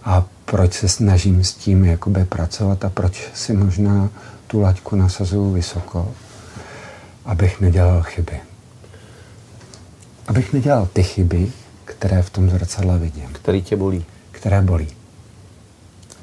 A 0.04 0.26
proč 0.46 0.74
se 0.74 0.88
snažím 0.88 1.44
s 1.44 1.54
tím 1.54 1.86
jakoby 1.86 2.26
pracovat 2.26 2.86
a 2.86 2.90
proč 2.90 3.28
si 3.34 3.54
možná 3.54 4.10
tu 4.48 4.62
laťku 4.62 4.96
nasazuju 4.96 5.52
vysoko, 5.52 6.12
abych 7.26 7.62
nedělal 7.62 8.04
chyby. 8.04 8.40
Abych 10.28 10.54
nedělal 10.54 10.88
ty 10.94 11.04
chyby, 11.04 11.52
které 11.86 12.22
v 12.22 12.30
tom 12.30 12.50
zrcadle 12.50 12.98
vidím. 13.00 13.30
Který 13.32 13.62
tě 13.62 13.76
bolí. 13.76 14.06
Které 14.32 14.62
bolí. 14.62 14.88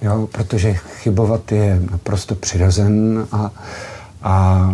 Jo, 0.02 0.28
protože 0.32 0.74
chybovat 0.74 1.52
je 1.52 1.80
naprosto 1.90 2.34
přirozen 2.34 3.26
a, 3.32 3.50
a 4.22 4.68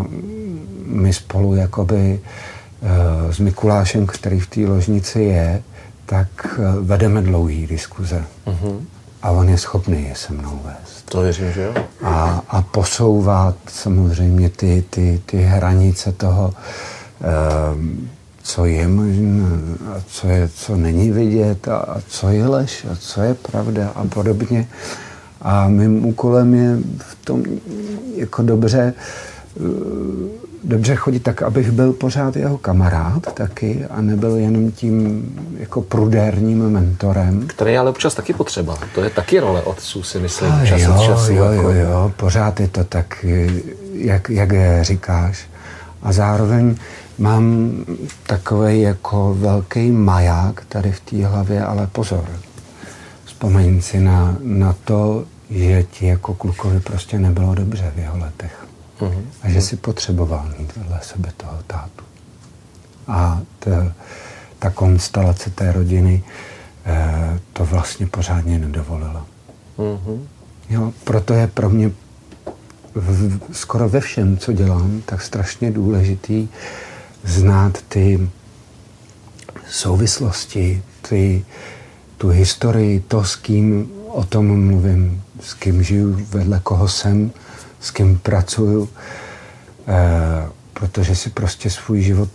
my 0.85 1.13
spolu 1.13 1.55
jakoby 1.55 2.21
uh, 2.81 3.33
s 3.33 3.39
Mikulášem, 3.39 4.07
který 4.07 4.41
v 4.41 4.47
té 4.47 4.61
ložnici 4.61 5.21
je, 5.21 5.63
tak 6.07 6.59
uh, 6.59 6.87
vedeme 6.87 7.23
dlouhý 7.23 7.67
diskuze. 7.67 8.25
Uh-huh 8.47 8.81
a 9.23 9.31
on 9.31 9.49
je 9.49 9.59
schopný 9.59 10.05
je 10.09 10.15
se 10.15 10.33
mnou 10.33 10.61
vést. 10.65 11.05
To 11.05 11.21
věřím, 11.21 11.53
že 11.53 11.63
jo. 11.63 11.75
A, 12.03 12.43
a 12.49 12.63
posouvat 12.63 13.57
samozřejmě 13.69 14.49
ty, 14.49 14.85
ty, 14.91 15.23
ty 15.27 15.37
hranice 15.37 16.13
toho, 16.13 16.55
um, 17.73 18.09
co 18.43 18.65
je 18.65 18.89
možné 18.89 19.45
a 19.93 20.03
co, 20.07 20.29
je, 20.29 20.49
co 20.49 20.77
není 20.77 21.11
vidět 21.11 21.69
a, 21.69 21.77
a 21.77 22.01
co 22.09 22.29
je 22.29 22.47
lež 22.47 22.87
a 22.93 22.97
co 22.97 23.23
je 23.23 23.35
pravda 23.35 23.89
a 23.95 24.05
podobně. 24.05 24.69
A 25.43 25.69
mým 25.69 26.07
úkolem 26.07 26.55
je 26.55 26.79
v 26.99 27.25
tom 27.25 27.43
jako 28.17 28.43
dobře 28.43 28.95
dobře 30.65 30.97
chodit 30.97 31.21
tak, 31.21 31.43
abych 31.43 31.71
byl 31.71 31.93
pořád 31.93 32.37
jeho 32.37 32.59
kamarád 32.59 33.35
taky 33.35 33.85
a 33.91 34.01
nebyl 34.01 34.37
jenom 34.37 34.73
tím 34.73 35.25
jako 35.59 35.83
prudérním 35.83 36.71
mentorem. 36.71 37.47
Který 37.47 37.73
je 37.73 37.79
ale 37.79 37.91
občas 37.91 38.15
taky 38.15 38.33
potřeba. 38.35 38.79
To 38.95 39.03
je 39.03 39.11
taky 39.11 39.41
role 39.41 39.63
otců, 39.63 40.03
si 40.03 40.19
myslím, 40.19 40.53
a 40.53 40.67
čas 40.67 40.81
jo, 40.81 40.95
od 40.95 41.03
času. 41.03 41.33
Jo, 41.33 41.45
jako... 41.45 41.71
jo, 41.71 41.71
jo, 41.71 42.13
pořád 42.17 42.61
je 42.61 42.69
to 42.69 42.85
tak, 42.85 43.25
jak, 43.93 44.31
jak 44.31 44.51
říkáš. 44.83 45.47
A 46.03 46.13
zároveň 46.13 46.77
mám 47.19 47.73
takový 48.27 48.81
jako 48.81 49.37
velký 49.39 49.91
maják 49.91 50.65
tady 50.69 50.93
v 50.93 51.01
té 51.01 51.27
hlavě, 51.27 51.65
ale 51.65 51.87
pozor. 51.87 52.25
Vzpomeň 53.25 53.83
si 53.83 54.01
na, 54.01 54.37
na 54.43 54.75
to, 54.85 55.25
že 55.51 55.83
ti 55.83 56.07
jako 56.07 56.35
klukovi 56.35 56.81
prostě 56.81 57.19
nebylo 57.19 57.55
dobře 57.55 57.93
v 57.97 57.99
jeho 57.99 58.19
letech. 58.19 58.68
Uh-huh. 59.01 59.23
A 59.43 59.49
že 59.49 59.61
si 59.61 59.77
potřeboval 59.77 60.53
mít 60.59 60.77
vedle 60.77 61.01
sebe 61.03 61.33
toho 61.37 61.59
tátu. 61.67 62.05
A 63.07 63.41
ta, 63.59 63.93
ta 64.59 64.71
konstelace 64.71 65.51
té 65.51 65.73
rodiny 65.73 66.25
eh, 66.87 67.41
to 67.53 67.65
vlastně 67.65 68.07
pořádně 68.07 68.59
nedovolila. 68.59 69.27
Uh-huh. 69.79 70.21
Jo, 70.71 70.93
proto 71.05 71.35
je 71.35 71.47
pro 71.47 71.71
mě 71.71 71.91
v, 72.95 73.41
skoro 73.53 73.89
ve 73.89 74.01
všem, 74.01 74.39
co 74.39 74.53
dělám, 74.53 75.03
tak 75.05 75.23
strašně 75.23 75.71
důležitý 75.71 76.49
znát 77.25 77.83
ty 77.89 78.29
souvislosti, 79.71 80.83
ty, 81.09 81.45
tu 82.19 82.29
historii, 82.29 83.01
to, 83.01 83.25
s 83.25 83.37
kým 83.37 83.91
o 84.09 84.25
tom 84.25 84.67
mluvím, 84.67 85.23
s 85.41 85.55
kým 85.55 85.83
žiju, 85.83 86.27
vedle 86.31 86.61
koho 86.63 86.89
jsem, 86.89 87.31
s 87.81 87.91
kým 87.91 88.19
pracuju, 88.19 88.89
eh, 89.89 90.49
protože 90.73 91.15
si 91.15 91.31
prostě 91.31 91.71
svůj 91.71 92.03
život, 92.03 92.31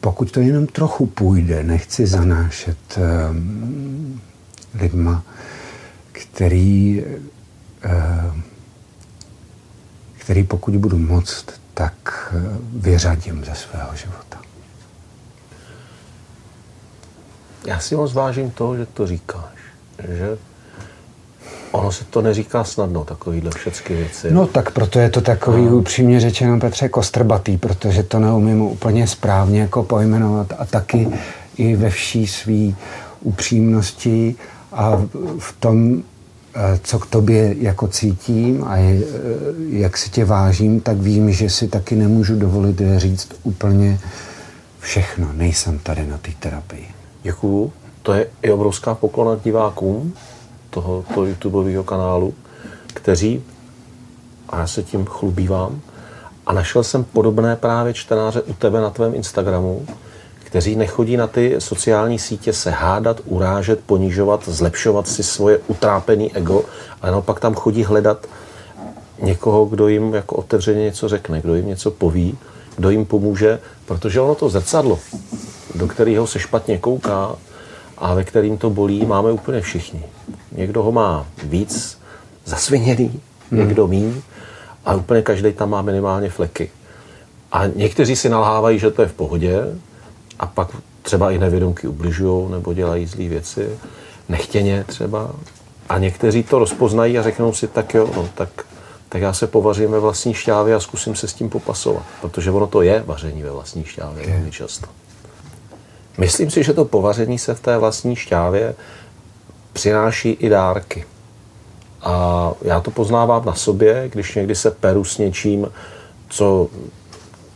pokud 0.00 0.32
to 0.32 0.40
jenom 0.40 0.66
trochu 0.66 1.06
půjde, 1.06 1.62
nechci 1.62 2.06
zanášet 2.06 2.78
eh, 2.96 3.00
lidma, 4.74 5.24
který, 6.12 7.04
eh, 7.82 8.32
který 10.18 10.44
pokud 10.44 10.76
budu 10.76 10.98
moct, 10.98 11.46
tak 11.74 12.34
vyřadím 12.72 13.44
ze 13.44 13.54
svého 13.54 13.96
života. 13.96 14.40
Já 17.66 17.80
si 17.80 17.96
moc 17.96 18.12
vážím 18.12 18.50
toho, 18.50 18.76
že 18.76 18.86
to 18.86 19.06
říkáš. 19.06 19.58
Že 20.08 20.38
Ono 21.72 21.92
se 21.92 22.04
to 22.04 22.22
neříká 22.22 22.64
snadno, 22.64 23.04
takovýhle 23.04 23.50
všechny 23.50 23.96
věci. 23.96 24.30
No 24.30 24.46
tak 24.46 24.70
proto 24.70 24.98
je 24.98 25.10
to 25.10 25.20
takový 25.20 25.64
no. 25.64 25.76
upřímně 25.76 26.20
řečeno 26.20 26.60
Petře 26.60 26.88
kostrbatý, 26.88 27.56
protože 27.56 28.02
to 28.02 28.18
neumím 28.18 28.62
úplně 28.62 29.06
správně 29.06 29.60
jako 29.60 29.82
pojmenovat 29.82 30.52
a 30.58 30.64
taky 30.64 31.08
i 31.56 31.76
ve 31.76 31.90
vší 31.90 32.26
svý 32.26 32.76
upřímnosti 33.20 34.34
a 34.72 35.02
v 35.38 35.56
tom 35.60 36.02
co 36.82 36.98
k 36.98 37.06
tobě 37.06 37.54
jako 37.58 37.88
cítím 37.88 38.64
a 38.64 38.76
je, 38.76 39.00
jak 39.70 39.96
si 39.96 40.10
tě 40.10 40.24
vážím, 40.24 40.80
tak 40.80 40.96
vím, 40.96 41.32
že 41.32 41.50
si 41.50 41.68
taky 41.68 41.96
nemůžu 41.96 42.38
dovolit 42.38 42.82
říct 42.96 43.28
úplně 43.42 44.00
všechno. 44.80 45.28
Nejsem 45.32 45.78
tady 45.78 46.06
na 46.06 46.18
té 46.18 46.30
terapii. 46.38 46.88
Děkuju. 47.22 47.72
To 48.02 48.12
je 48.12 48.26
i 48.42 48.50
obrovská 48.50 48.94
poklona 48.94 49.40
divákům 49.44 50.14
tohoto 50.82 51.26
YouTubeového 51.26 51.84
kanálu, 51.84 52.34
kteří, 52.86 53.42
a 54.48 54.58
já 54.58 54.66
se 54.66 54.82
tím 54.82 55.04
chlubívám, 55.06 55.80
a 56.46 56.52
našel 56.52 56.84
jsem 56.84 57.04
podobné 57.04 57.56
právě 57.56 57.94
čtenáře 57.94 58.42
u 58.42 58.52
tebe 58.52 58.80
na 58.80 58.90
tvém 58.90 59.14
Instagramu, 59.14 59.86
kteří 60.44 60.76
nechodí 60.76 61.16
na 61.16 61.26
ty 61.26 61.56
sociální 61.58 62.18
sítě 62.18 62.52
se 62.52 62.70
hádat, 62.70 63.20
urážet, 63.24 63.80
ponižovat, 63.86 64.48
zlepšovat 64.48 65.08
si 65.08 65.22
svoje 65.22 65.58
utrápený 65.66 66.36
ego, 66.36 66.64
ale 67.02 67.12
naopak 67.12 67.40
tam 67.40 67.54
chodí 67.54 67.84
hledat 67.84 68.26
někoho, 69.22 69.66
kdo 69.66 69.88
jim 69.88 70.14
jako 70.14 70.36
otevřeně 70.36 70.84
něco 70.84 71.08
řekne, 71.08 71.40
kdo 71.40 71.54
jim 71.54 71.66
něco 71.66 71.90
poví, 71.90 72.38
kdo 72.76 72.90
jim 72.90 73.04
pomůže, 73.04 73.58
protože 73.86 74.20
ono 74.20 74.34
to 74.34 74.48
zrcadlo, 74.48 74.98
do 75.74 75.88
kterého 75.88 76.26
se 76.26 76.38
špatně 76.38 76.78
kouká 76.78 77.36
a 77.98 78.14
ve 78.14 78.24
kterým 78.24 78.58
to 78.58 78.70
bolí, 78.70 79.06
máme 79.06 79.32
úplně 79.32 79.60
všichni. 79.60 80.04
Někdo 80.58 80.82
ho 80.82 80.92
má 80.92 81.26
víc 81.42 81.98
zasviněný, 82.44 83.20
hmm. 83.50 83.60
někdo 83.60 83.86
míň, 83.86 84.20
a 84.84 84.94
úplně 84.94 85.22
každý 85.22 85.52
tam 85.52 85.70
má 85.70 85.82
minimálně 85.82 86.30
fleky. 86.30 86.70
A 87.52 87.66
někteří 87.66 88.16
si 88.16 88.28
nalhávají, 88.28 88.78
že 88.78 88.90
to 88.90 89.02
je 89.02 89.08
v 89.08 89.12
pohodě, 89.12 89.62
a 90.38 90.46
pak 90.46 90.68
třeba 91.02 91.30
i 91.30 91.38
nevědomky 91.38 91.88
ubližují 91.88 92.50
nebo 92.50 92.74
dělají 92.74 93.06
zlé 93.06 93.28
věci, 93.28 93.68
nechtěně 94.28 94.84
třeba. 94.84 95.30
A 95.88 95.98
někteří 95.98 96.42
to 96.42 96.58
rozpoznají 96.58 97.18
a 97.18 97.22
řeknou 97.22 97.52
si, 97.52 97.68
tak 97.68 97.94
jo, 97.94 98.10
no, 98.16 98.28
tak, 98.34 98.48
tak 99.08 99.22
já 99.22 99.32
se 99.32 99.46
povařím 99.46 99.90
ve 99.90 100.00
vlastní 100.00 100.34
šťávě 100.34 100.74
a 100.74 100.80
zkusím 100.80 101.14
se 101.14 101.28
s 101.28 101.34
tím 101.34 101.50
popasovat. 101.50 102.02
Protože 102.20 102.50
ono 102.50 102.66
to 102.66 102.82
je 102.82 103.02
vaření 103.06 103.42
ve 103.42 103.50
vlastní 103.50 103.84
šťávě 103.84 104.22
okay. 104.22 104.34
velmi 104.34 104.50
často. 104.50 104.86
Myslím 106.18 106.50
si, 106.50 106.64
že 106.64 106.72
to 106.72 106.84
povaření 106.84 107.38
se 107.38 107.54
v 107.54 107.60
té 107.60 107.78
vlastní 107.78 108.16
šťávě 108.16 108.74
přináší 109.78 110.30
i 110.30 110.48
dárky. 110.48 111.04
A 112.02 112.52
já 112.62 112.80
to 112.80 112.90
poznávám 112.90 113.44
na 113.44 113.54
sobě, 113.54 114.08
když 114.12 114.34
někdy 114.34 114.54
se 114.54 114.70
peru 114.70 115.04
s 115.04 115.18
něčím, 115.18 115.70
co 116.28 116.68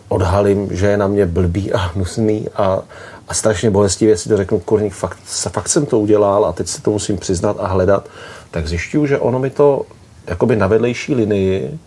odhalím, 0.09 0.77
že 0.77 0.87
je 0.87 0.97
na 0.97 1.07
mě 1.07 1.27
blbý 1.27 1.73
a 1.73 1.79
hnusný 1.79 2.49
a, 2.55 2.83
a 3.29 3.35
strašně 3.35 3.71
bolestivě 3.71 4.17
si 4.17 4.29
to 4.29 4.37
řeknu, 4.37 4.61
korník, 4.61 4.93
fakt, 4.93 5.19
fakt 5.51 5.69
jsem 5.69 5.87
to 5.87 5.99
udělal 5.99 6.45
a 6.45 6.53
teď 6.53 6.69
si 6.69 6.83
to 6.83 6.91
musím 6.91 7.19
přiznat 7.19 7.57
a 7.61 7.67
hledat, 7.67 8.09
tak 8.51 8.69
zjišťuju, 8.69 9.07
že 9.07 9.19
ono 9.19 9.39
mi 9.39 9.51
to 9.51 9.83
jakoby 10.27 10.57
na 10.57 10.67
vedlejší 10.67 11.15
linii 11.15 11.79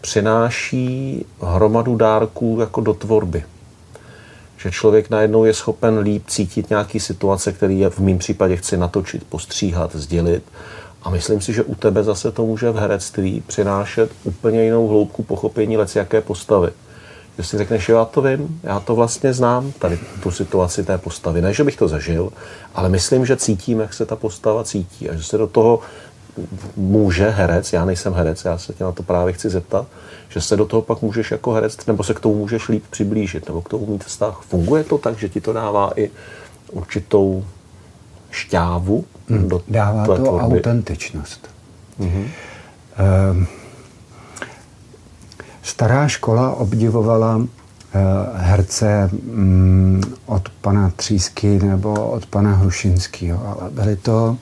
přináší 0.00 1.24
hromadu 1.40 1.96
dárků 1.96 2.56
jako 2.60 2.80
do 2.80 2.94
tvorby. 2.94 3.44
Že 4.56 4.70
člověk 4.70 5.10
najednou 5.10 5.44
je 5.44 5.54
schopen 5.54 5.98
líp 5.98 6.24
cítit 6.26 6.70
nějaký 6.70 7.00
situace, 7.00 7.52
který 7.52 7.78
je 7.78 7.90
v 7.90 7.98
mém 7.98 8.18
případě 8.18 8.56
chci 8.56 8.76
natočit, 8.76 9.24
postříhat, 9.24 9.96
sdělit. 9.96 10.42
A 11.02 11.10
myslím 11.10 11.40
si, 11.40 11.52
že 11.52 11.62
u 11.62 11.74
tebe 11.74 12.04
zase 12.04 12.32
to 12.32 12.46
může 12.46 12.70
v 12.70 12.76
herectví 12.76 13.42
přinášet 13.46 14.10
úplně 14.24 14.64
jinou 14.64 14.88
hloubku 14.88 15.22
pochopení 15.22 15.76
lec 15.76 15.96
jaké 15.96 16.20
postavy 16.20 16.70
že 17.38 17.44
si 17.44 17.58
řekneš, 17.58 17.88
jo, 17.88 17.98
já 17.98 18.04
to 18.04 18.22
vím, 18.22 18.60
já 18.62 18.80
to 18.80 18.94
vlastně 18.94 19.32
znám, 19.32 19.72
tady 19.72 19.98
tu 20.22 20.30
situaci 20.30 20.84
té 20.84 20.98
postavy. 20.98 21.42
Ne, 21.42 21.52
že 21.52 21.64
bych 21.64 21.76
to 21.76 21.88
zažil, 21.88 22.32
ale 22.74 22.88
myslím, 22.88 23.26
že 23.26 23.36
cítím, 23.36 23.80
jak 23.80 23.94
se 23.94 24.06
ta 24.06 24.16
postava 24.16 24.64
cítí 24.64 25.10
a 25.10 25.14
že 25.14 25.22
se 25.22 25.38
do 25.38 25.46
toho 25.46 25.80
může 26.76 27.30
herec, 27.30 27.72
já 27.72 27.84
nejsem 27.84 28.14
herec, 28.14 28.44
já 28.44 28.58
se 28.58 28.72
tě 28.72 28.84
na 28.84 28.92
to 28.92 29.02
právě 29.02 29.32
chci 29.32 29.50
zeptat, 29.50 29.86
že 30.28 30.40
se 30.40 30.56
do 30.56 30.66
toho 30.66 30.82
pak 30.82 31.02
můžeš 31.02 31.30
jako 31.30 31.52
herec, 31.52 31.86
nebo 31.86 32.04
se 32.04 32.14
k 32.14 32.20
tomu 32.20 32.34
můžeš 32.34 32.68
líp 32.68 32.84
přiblížit, 32.90 33.46
nebo 33.46 33.62
k 33.62 33.68
tomu 33.68 33.86
mít 33.86 34.04
vztah. 34.04 34.40
Funguje 34.48 34.84
to 34.84 34.98
tak, 34.98 35.18
že 35.18 35.28
ti 35.28 35.40
to 35.40 35.52
dává 35.52 35.90
i 35.96 36.10
určitou 36.72 37.44
šťávu? 38.30 39.04
Hmm, 39.28 39.48
do 39.48 39.62
dává 39.68 40.06
to 40.06 40.16
tvorby? 40.16 40.56
autentičnost. 40.56 41.50
Mm-hmm. 42.00 42.26
Stará 45.62 46.08
škola 46.08 46.52
obdivovala 46.52 47.40
eh, 47.40 47.98
herce 48.34 49.10
mm, 49.12 50.02
od 50.26 50.48
pana 50.60 50.92
Třísky 50.96 51.58
nebo 51.58 52.10
od 52.10 52.26
pana 52.26 52.54
Hrušinského, 52.54 53.48
ale 53.48 53.70
byly 53.70 53.96
to 53.96 54.36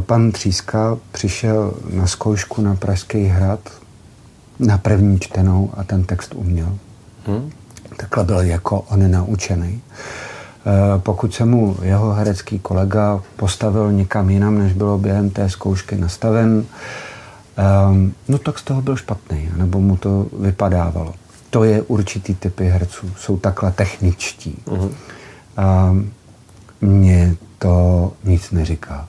pan 0.00 0.32
Tříska 0.32 0.98
přišel 1.12 1.74
na 1.90 2.06
zkoušku 2.06 2.62
na 2.62 2.74
Pražský 2.74 3.24
hrad 3.24 3.60
na 4.58 4.78
první 4.78 5.20
čtenou 5.20 5.70
a 5.76 5.84
ten 5.84 6.04
text 6.04 6.34
uměl. 6.34 6.78
Hmm. 7.26 7.50
Takhle 7.96 8.24
byl 8.24 8.40
jako 8.40 8.80
on 8.80 9.10
naučený. 9.10 9.80
Eh, 10.66 10.98
pokud 10.98 11.34
se 11.34 11.44
mu 11.44 11.76
jeho 11.82 12.12
herecký 12.12 12.58
kolega 12.58 13.22
postavil 13.36 13.92
někam 13.92 14.30
jinam, 14.30 14.58
než 14.58 14.72
bylo 14.72 14.98
během 14.98 15.30
té 15.30 15.50
zkoušky 15.50 15.96
nastaven, 15.96 16.64
um, 17.88 18.14
no 18.28 18.38
tak 18.38 18.58
z 18.58 18.62
toho 18.62 18.82
byl 18.82 18.96
špatný, 18.96 19.50
nebo 19.56 19.80
mu 19.80 19.96
to 19.96 20.26
vypadávalo. 20.40 21.14
To 21.50 21.64
je 21.64 21.82
určitý 21.82 22.34
typy 22.34 22.68
herců, 22.68 23.10
jsou 23.16 23.36
takhle 23.36 23.72
techničtí. 23.72 24.58
Uh-huh. 24.66 24.90
Um, 25.90 26.12
mně 26.80 27.36
to 27.58 28.12
nic 28.24 28.50
neříká. 28.50 29.06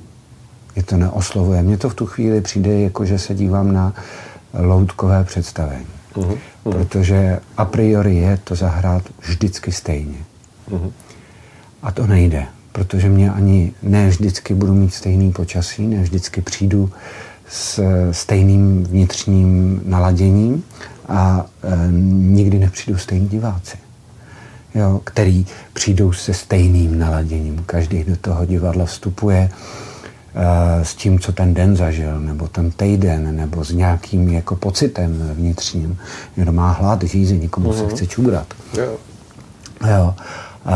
Je 0.77 0.83
to 0.83 0.97
neoslovuje. 0.97 1.63
Mně 1.63 1.77
to 1.77 1.89
v 1.89 1.95
tu 1.95 2.05
chvíli 2.05 2.41
přijde, 2.41 2.79
jako 2.79 3.05
že 3.05 3.19
se 3.19 3.35
dívám 3.35 3.73
na 3.73 3.93
loutkové 4.53 5.23
představení. 5.23 5.85
Uh-huh. 6.15 6.37
Protože 6.63 7.39
a 7.57 7.65
priori 7.65 8.15
je 8.15 8.39
to 8.43 8.55
zahrát 8.55 9.03
vždycky 9.19 9.71
stejně. 9.71 10.17
Uh-huh. 10.71 10.91
A 11.81 11.91
to 11.91 12.07
nejde, 12.07 12.45
protože 12.71 13.09
mě 13.09 13.31
ani 13.31 13.73
ne 13.83 14.09
vždycky 14.09 14.53
budu 14.53 14.73
mít 14.73 14.93
stejný 14.93 15.31
počasí, 15.31 15.87
ne 15.87 16.01
vždycky 16.01 16.41
přijdu 16.41 16.91
s 17.49 17.81
stejným 18.11 18.83
vnitřním 18.83 19.81
naladěním 19.85 20.63
a 21.09 21.45
e, 21.63 21.91
nikdy 22.11 22.59
nepřijdou 22.59 22.97
stejní 22.97 23.27
diváci, 23.27 23.77
jo, 24.75 25.01
který 25.03 25.45
přijdou 25.73 26.13
se 26.13 26.33
stejným 26.33 26.99
naladěním. 26.99 27.63
Každý 27.65 28.03
do 28.03 28.15
toho 28.15 28.45
divadla 28.45 28.85
vstupuje 28.85 29.49
s 30.83 30.95
tím, 30.95 31.19
co 31.19 31.33
ten 31.33 31.53
den 31.53 31.75
zažil, 31.75 32.19
nebo 32.19 32.47
ten 32.47 32.71
týden, 32.71 33.35
nebo 33.35 33.63
s 33.63 33.71
nějakým 33.71 34.29
jako 34.29 34.55
pocitem 34.55 35.31
vnitřním. 35.33 35.97
Někdo 36.37 36.51
má 36.51 36.71
hlad, 36.71 37.03
žízy, 37.03 37.37
někomu 37.37 37.69
mm-hmm. 37.69 37.77
se 37.77 37.83
mhm. 37.83 37.89
chce 37.89 38.07
čubrat. 38.07 38.47
Yeah. 38.73 38.89
Jo. 39.89 40.15
A 40.65 40.75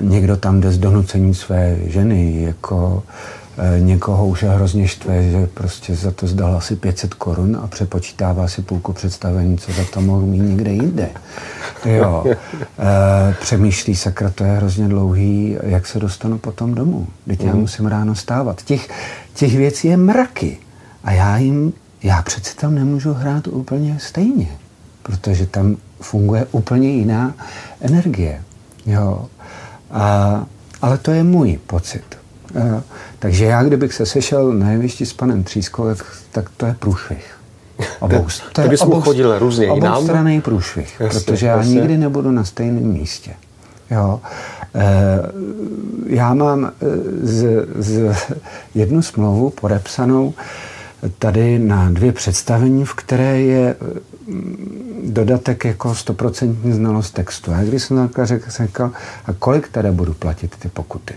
někdo 0.00 0.36
tam 0.36 0.60
jde 0.60 0.72
z 0.72 0.78
donucení 0.78 1.34
své 1.34 1.76
ženy, 1.86 2.42
jako 2.42 3.02
Eh, 3.02 3.47
někoho 3.78 4.26
už 4.26 4.42
je 4.42 4.48
hrozně 4.48 4.88
štve, 4.88 5.30
že 5.30 5.46
prostě 5.46 5.94
za 5.94 6.10
to 6.10 6.26
zdal 6.26 6.56
asi 6.56 6.76
500 6.76 7.14
korun 7.14 7.60
a 7.62 7.66
přepočítává 7.66 8.48
si 8.48 8.62
půlku 8.62 8.92
představení, 8.92 9.58
co 9.58 9.72
za 9.72 9.84
to 9.84 10.00
mohl 10.00 10.26
mít 10.26 10.38
někde 10.38 10.70
jinde. 10.70 11.08
Jo. 11.84 12.24
E, 12.80 13.34
přemýšlí, 13.40 13.96
sakra, 13.96 14.30
to 14.30 14.44
je 14.44 14.50
hrozně 14.50 14.88
dlouhý, 14.88 15.56
jak 15.62 15.86
se 15.86 15.98
dostanu 15.98 16.38
potom 16.38 16.74
domů. 16.74 17.06
Teď 17.26 17.44
já 17.44 17.50
mhm. 17.50 17.60
musím 17.60 17.86
ráno 17.86 18.14
stávat. 18.14 18.62
Těch, 18.62 18.88
těch 19.34 19.56
věcí 19.56 19.88
je 19.88 19.96
mraky. 19.96 20.58
A 21.04 21.12
já 21.12 21.36
jim, 21.36 21.72
já 22.02 22.22
přeci 22.22 22.56
tam 22.56 22.74
nemůžu 22.74 23.12
hrát 23.12 23.46
úplně 23.46 23.98
stejně, 24.00 24.48
protože 25.02 25.46
tam 25.46 25.76
funguje 26.00 26.46
úplně 26.50 26.88
jiná 26.90 27.34
energie. 27.80 28.42
Jo. 28.86 29.26
A, 29.90 30.46
ale 30.82 30.98
to 30.98 31.10
je 31.10 31.24
můj 31.24 31.58
pocit. 31.66 32.18
A, 32.56 32.82
takže 33.18 33.44
já, 33.44 33.62
kdybych 33.62 33.94
se 33.94 34.06
sešel 34.06 34.52
na 34.52 34.70
jevišti 34.70 35.06
s 35.06 35.12
panem 35.12 35.44
Třískou, 35.44 35.84
tak 36.32 36.50
to 36.56 36.66
je 36.66 36.76
průšvih. 36.78 37.38
Obou, 38.00 38.26
to 38.52 38.60
je 38.60 38.78
obou, 38.78 39.00
chodil 39.00 39.38
různě 39.38 39.66
jinam. 39.66 40.02
straný 40.02 40.40
průšvih, 40.40 41.00
jasně, 41.00 41.20
protože 41.20 41.46
já 41.46 41.56
jasně. 41.56 41.74
nikdy 41.74 41.98
nebudu 41.98 42.30
na 42.30 42.44
stejném 42.44 42.84
místě. 42.84 43.30
Jo. 43.90 44.20
E, 44.74 44.86
já 46.06 46.34
mám 46.34 46.64
eh, 46.66 46.86
z, 47.22 47.66
z 47.76 48.16
jednu 48.74 49.02
smlouvu 49.02 49.50
podepsanou 49.50 50.34
tady 51.18 51.58
na 51.58 51.90
dvě 51.90 52.12
představení, 52.12 52.84
v 52.84 52.94
které 52.94 53.40
je 53.40 53.76
mm, 54.26 55.10
dodatek 55.12 55.64
jako 55.64 55.94
stoprocentní 55.94 56.72
znalost 56.72 57.10
textu. 57.10 57.50
Já 57.50 57.64
když 57.64 57.82
jsem 57.82 58.10
řekl, 58.22 58.50
jsem 58.50 58.66
řekl, 58.66 58.90
a 59.26 59.32
kolik 59.32 59.68
teda 59.68 59.92
budu 59.92 60.14
platit 60.14 60.56
ty 60.58 60.68
pokuty? 60.68 61.14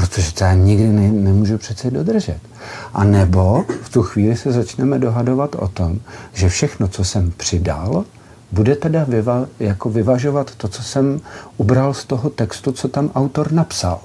Protože 0.00 0.32
to 0.32 0.44
já 0.44 0.54
nikdy 0.54 0.88
ne, 0.88 1.12
nemůžu 1.12 1.58
přece 1.58 1.90
dodržet. 1.90 2.38
A 2.94 3.04
nebo 3.04 3.64
v 3.82 3.88
tu 3.88 4.02
chvíli 4.02 4.36
se 4.36 4.52
začneme 4.52 4.98
dohadovat 4.98 5.54
o 5.54 5.68
tom, 5.68 5.98
že 6.32 6.48
všechno, 6.48 6.88
co 6.88 7.04
jsem 7.04 7.30
přidal, 7.36 8.04
bude 8.52 8.76
teda 8.76 9.04
vyva, 9.04 9.46
jako 9.58 9.90
vyvažovat 9.90 10.54
to, 10.54 10.68
co 10.68 10.82
jsem 10.82 11.20
ubral 11.56 11.94
z 11.94 12.04
toho 12.04 12.30
textu, 12.30 12.72
co 12.72 12.88
tam 12.88 13.10
autor 13.14 13.52
napsal. 13.52 14.00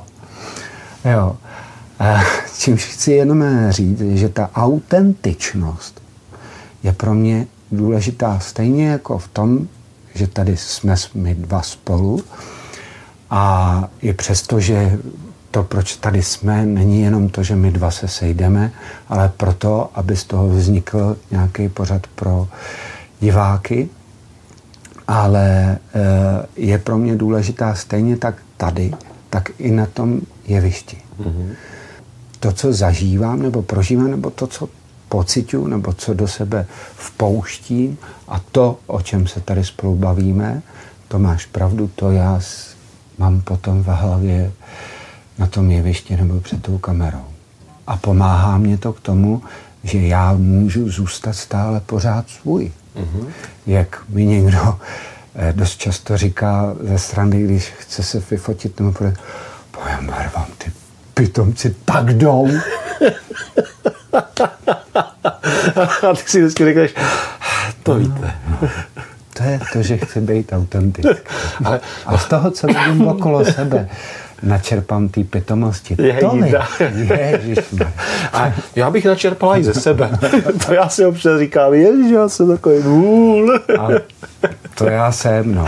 Jo. 1.05 1.35
Čímž 2.57 2.85
chci 2.85 3.11
jenom 3.11 3.43
říct, 3.69 4.01
že 4.01 4.29
ta 4.29 4.49
autentičnost 4.55 6.01
je 6.83 6.93
pro 6.93 7.13
mě 7.13 7.47
důležitá 7.71 8.39
stejně 8.39 8.87
jako 8.87 9.17
v 9.17 9.27
tom, 9.27 9.67
že 10.13 10.27
tady 10.27 10.57
jsme 10.57 10.95
my 11.13 11.35
dva 11.35 11.61
spolu 11.61 12.23
a 13.29 13.83
je 14.01 14.13
přesto, 14.13 14.59
že 14.59 14.99
to, 15.55 15.63
proč 15.63 15.95
tady 15.97 16.23
jsme, 16.23 16.65
není 16.65 17.01
jenom 17.01 17.29
to, 17.29 17.43
že 17.43 17.55
my 17.55 17.71
dva 17.71 17.91
se 17.91 18.07
sejdeme, 18.07 18.71
ale 19.07 19.31
proto, 19.37 19.89
aby 19.95 20.15
z 20.15 20.23
toho 20.23 20.49
vznikl 20.49 21.17
nějaký 21.31 21.69
pořad 21.69 22.07
pro 22.07 22.47
diváky. 23.19 23.89
Ale 25.07 25.77
eh, 25.95 26.45
je 26.55 26.77
pro 26.77 26.97
mě 26.97 27.15
důležitá 27.15 27.75
stejně 27.75 28.17
tak 28.17 28.35
tady, 28.57 28.91
tak 29.29 29.49
i 29.57 29.71
na 29.71 29.85
tom 29.85 30.21
jevišti. 30.47 30.97
Mm-hmm. 31.19 31.49
To, 32.39 32.51
co 32.51 32.73
zažívám 32.73 33.41
nebo 33.41 33.61
prožívám, 33.61 34.11
nebo 34.11 34.29
to, 34.29 34.47
co 34.47 34.69
pocitu, 35.09 35.67
nebo 35.67 35.93
co 35.93 36.13
do 36.13 36.27
sebe 36.27 36.65
vpouštím 36.95 37.97
a 38.27 38.39
to, 38.51 38.79
o 38.87 39.01
čem 39.01 39.27
se 39.27 39.41
tady 39.41 39.63
spolu 39.63 39.95
bavíme, 39.95 40.61
to 41.07 41.19
máš 41.19 41.45
pravdu, 41.45 41.89
to 41.95 42.11
já 42.11 42.39
mám 43.17 43.41
potom 43.41 43.83
v 43.83 43.87
hlavě 43.87 44.51
na 45.37 45.47
tom 45.47 45.71
jevišti 45.71 46.17
nebo 46.17 46.39
před 46.39 46.61
tou 46.61 46.77
kamerou. 46.77 47.25
A 47.87 47.97
pomáhá 47.97 48.57
mě 48.57 48.77
to 48.77 48.93
k 48.93 48.99
tomu, 48.99 49.43
že 49.83 49.99
já 49.99 50.33
můžu 50.33 50.89
zůstat 50.89 51.33
stále 51.33 51.79
pořád 51.79 52.29
svůj. 52.29 52.71
Mm-hmm. 52.95 53.27
Jak 53.67 54.03
mi 54.09 54.25
někdo 54.25 54.79
eh, 55.35 55.53
dost 55.53 55.77
často 55.77 56.17
říká 56.17 56.75
ze 56.81 56.99
strany, 56.99 57.43
když 57.43 57.69
chce 57.69 58.03
se 58.03 58.21
vyfotit 58.31 58.79
nebo 58.79 58.91
bude, 58.91 59.13
pojem 59.71 60.13
vám 60.35 60.47
ty 60.57 60.71
pitomci 61.13 61.75
tak 61.85 62.13
jdou. 62.13 62.47
A 66.09 66.15
ty 66.15 66.23
si 66.25 66.41
vždycky 66.41 66.65
říkáš, 66.65 66.93
to 67.83 67.95
víte. 67.95 68.33
No, 68.49 68.69
to 69.33 69.43
je 69.43 69.59
to, 69.73 69.81
že 69.81 69.97
chci 69.97 70.21
být 70.21 70.53
autentický. 70.53 71.23
Ale... 71.63 71.79
A 72.05 72.17
z 72.17 72.25
toho, 72.25 72.51
co 72.51 72.67
vidím 72.67 73.07
okolo 73.07 73.45
sebe, 73.45 73.89
načerpám 74.43 75.09
ty 75.09 75.23
pitomosti. 75.23 75.95
Je 76.01 76.13
Tolik. 76.13 76.55
A 78.33 78.53
já 78.75 78.89
bych 78.89 79.05
načerpal 79.05 79.57
i 79.57 79.63
ze 79.63 79.73
sebe. 79.73 80.09
to 80.65 80.73
já 80.73 80.89
si 80.89 81.05
občas 81.05 81.39
říkám, 81.39 81.73
ježiš, 81.73 82.11
já 82.11 82.29
jsem 82.29 82.47
takový 82.47 82.79
vůl. 82.79 83.59
to 84.75 84.85
já 84.85 85.11
jsem, 85.11 85.55
no. 85.55 85.65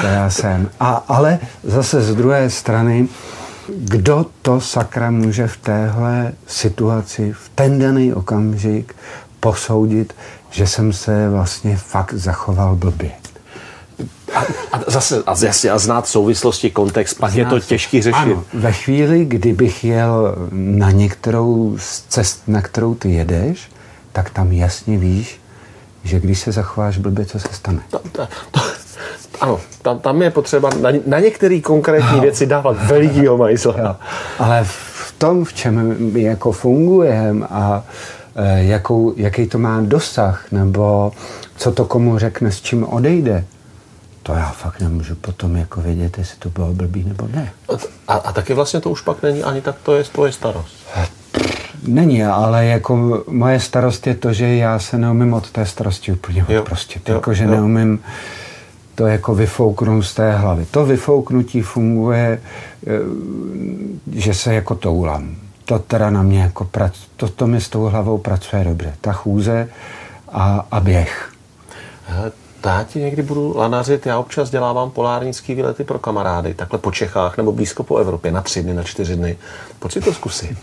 To 0.00 0.06
já 0.06 0.30
jsem. 0.30 0.70
A, 0.80 1.04
ale 1.08 1.38
zase 1.64 2.02
z 2.02 2.14
druhé 2.14 2.50
strany, 2.50 3.08
kdo 3.78 4.26
to 4.42 4.60
sakra 4.60 5.10
může 5.10 5.46
v 5.46 5.56
téhle 5.56 6.32
situaci, 6.46 7.32
v 7.32 7.50
ten 7.54 7.78
daný 7.78 8.12
okamžik 8.12 8.94
posoudit, 9.40 10.14
že 10.50 10.66
jsem 10.66 10.92
se 10.92 11.28
vlastně 11.28 11.76
fakt 11.76 12.14
zachoval 12.14 12.76
blbě. 12.76 13.19
A, 14.34 14.40
a 14.72 14.80
zase 14.90 15.22
a 15.26 15.34
jasně, 15.42 15.70
a 15.70 15.78
znát 15.78 16.06
souvislosti, 16.06 16.70
kontext, 16.70 17.18
pak 17.18 17.34
je 17.34 17.44
to 17.44 17.60
těžký 17.60 18.02
řešit. 18.02 18.16
Ano, 18.16 18.44
ve 18.54 18.72
chvíli, 18.72 19.24
kdybych 19.24 19.84
jel 19.84 20.34
na 20.52 20.90
některou 20.90 21.76
z 21.78 22.00
cest, 22.08 22.42
na 22.46 22.62
kterou 22.62 22.94
ty 22.94 23.10
jedeš, 23.10 23.68
tak 24.12 24.30
tam 24.30 24.52
jasně 24.52 24.98
víš, 24.98 25.40
že 26.04 26.20
když 26.20 26.38
se 26.38 26.52
zachováš 26.52 26.98
blbě, 26.98 27.26
co 27.26 27.38
se 27.38 27.48
stane. 27.52 27.80
To, 27.90 27.98
to, 28.12 28.28
to, 28.50 28.60
ano, 29.40 29.60
tam, 29.82 29.98
tam 29.98 30.22
je 30.22 30.30
potřeba 30.30 30.70
na, 30.80 30.90
na 31.06 31.20
některé 31.20 31.60
konkrétní 31.60 32.16
no. 32.16 32.20
věci 32.20 32.46
dávat 32.46 32.86
velikýho 32.86 33.36
majzla. 33.36 34.00
Ale 34.38 34.64
v 34.64 35.14
tom, 35.18 35.44
v 35.44 35.52
čem 35.52 35.96
my 36.12 36.22
jako 36.22 36.52
fungujeme 36.52 37.46
a 37.46 37.84
e, 38.36 38.64
jakou, 38.64 39.14
jaký 39.16 39.46
to 39.46 39.58
má 39.58 39.80
dosah, 39.80 40.44
nebo 40.52 41.12
co 41.56 41.72
to 41.72 41.84
komu 41.84 42.18
řekne, 42.18 42.52
s 42.52 42.60
čím 42.60 42.84
odejde, 42.84 43.44
to 44.22 44.32
já 44.32 44.50
fakt 44.50 44.80
nemůžu 44.80 45.14
potom 45.14 45.56
jako 45.56 45.80
vědět, 45.80 46.18
jestli 46.18 46.38
to 46.38 46.50
bylo 46.50 46.74
blbý 46.74 47.04
nebo 47.04 47.28
ne. 47.34 47.52
A, 48.08 48.14
a 48.14 48.32
taky 48.32 48.54
vlastně 48.54 48.80
to 48.80 48.90
už 48.90 49.00
pak 49.00 49.22
není 49.22 49.42
ani 49.42 49.60
tak 49.60 49.76
to 49.82 49.94
je 49.94 50.04
tvoje 50.04 50.32
starost. 50.32 50.76
Není, 51.86 52.24
ale 52.24 52.66
jako 52.66 53.24
moje 53.28 53.60
starost 53.60 54.06
je 54.06 54.14
to, 54.14 54.32
že 54.32 54.54
já 54.54 54.78
se 54.78 54.98
neumím 54.98 55.34
od 55.34 55.50
té 55.50 55.66
starosti 55.66 56.12
úplně 56.12 56.46
odprostit. 56.46 57.08
Jako, 57.08 57.34
že 57.34 57.44
jo. 57.44 57.50
neumím 57.50 58.00
to 58.94 59.06
jako 59.06 59.34
vyfouknout 59.34 60.04
z 60.04 60.14
té 60.14 60.32
hlavy. 60.32 60.66
To 60.70 60.86
vyfouknutí 60.86 61.62
funguje, 61.62 62.40
eh, 62.86 62.90
že 64.12 64.34
se 64.34 64.54
jako 64.54 64.74
toulám. 64.74 65.36
To 65.64 65.78
teda 65.78 66.10
na 66.10 66.22
mě 66.22 66.40
jako 66.40 66.64
prac, 66.64 66.92
to, 67.16 67.28
to 67.28 67.46
mi 67.46 67.60
s 67.60 67.68
tou 67.68 67.82
hlavou 67.82 68.18
pracuje 68.18 68.64
dobře. 68.64 68.94
Ta 69.00 69.12
chůze 69.12 69.68
a, 70.32 70.66
a 70.70 70.80
běh. 70.80 71.32
Já 72.64 72.84
ti 72.84 72.98
někdy 72.98 73.22
budu 73.22 73.52
lanařit, 73.56 74.06
já 74.06 74.18
občas 74.18 74.50
dělávám 74.50 74.90
polárnický 74.90 75.54
výlety 75.54 75.84
pro 75.84 75.98
kamarády, 75.98 76.54
takhle 76.54 76.78
po 76.78 76.92
Čechách 76.92 77.36
nebo 77.36 77.52
blízko 77.52 77.82
po 77.82 77.96
Evropě 77.96 78.32
na 78.32 78.42
tři 78.42 78.62
dny, 78.62 78.74
na 78.74 78.82
čtyři 78.82 79.16
dny. 79.16 79.38
Pojď 79.78 79.92
si 79.92 80.00
to 80.00 80.14
zkusit. 80.14 80.56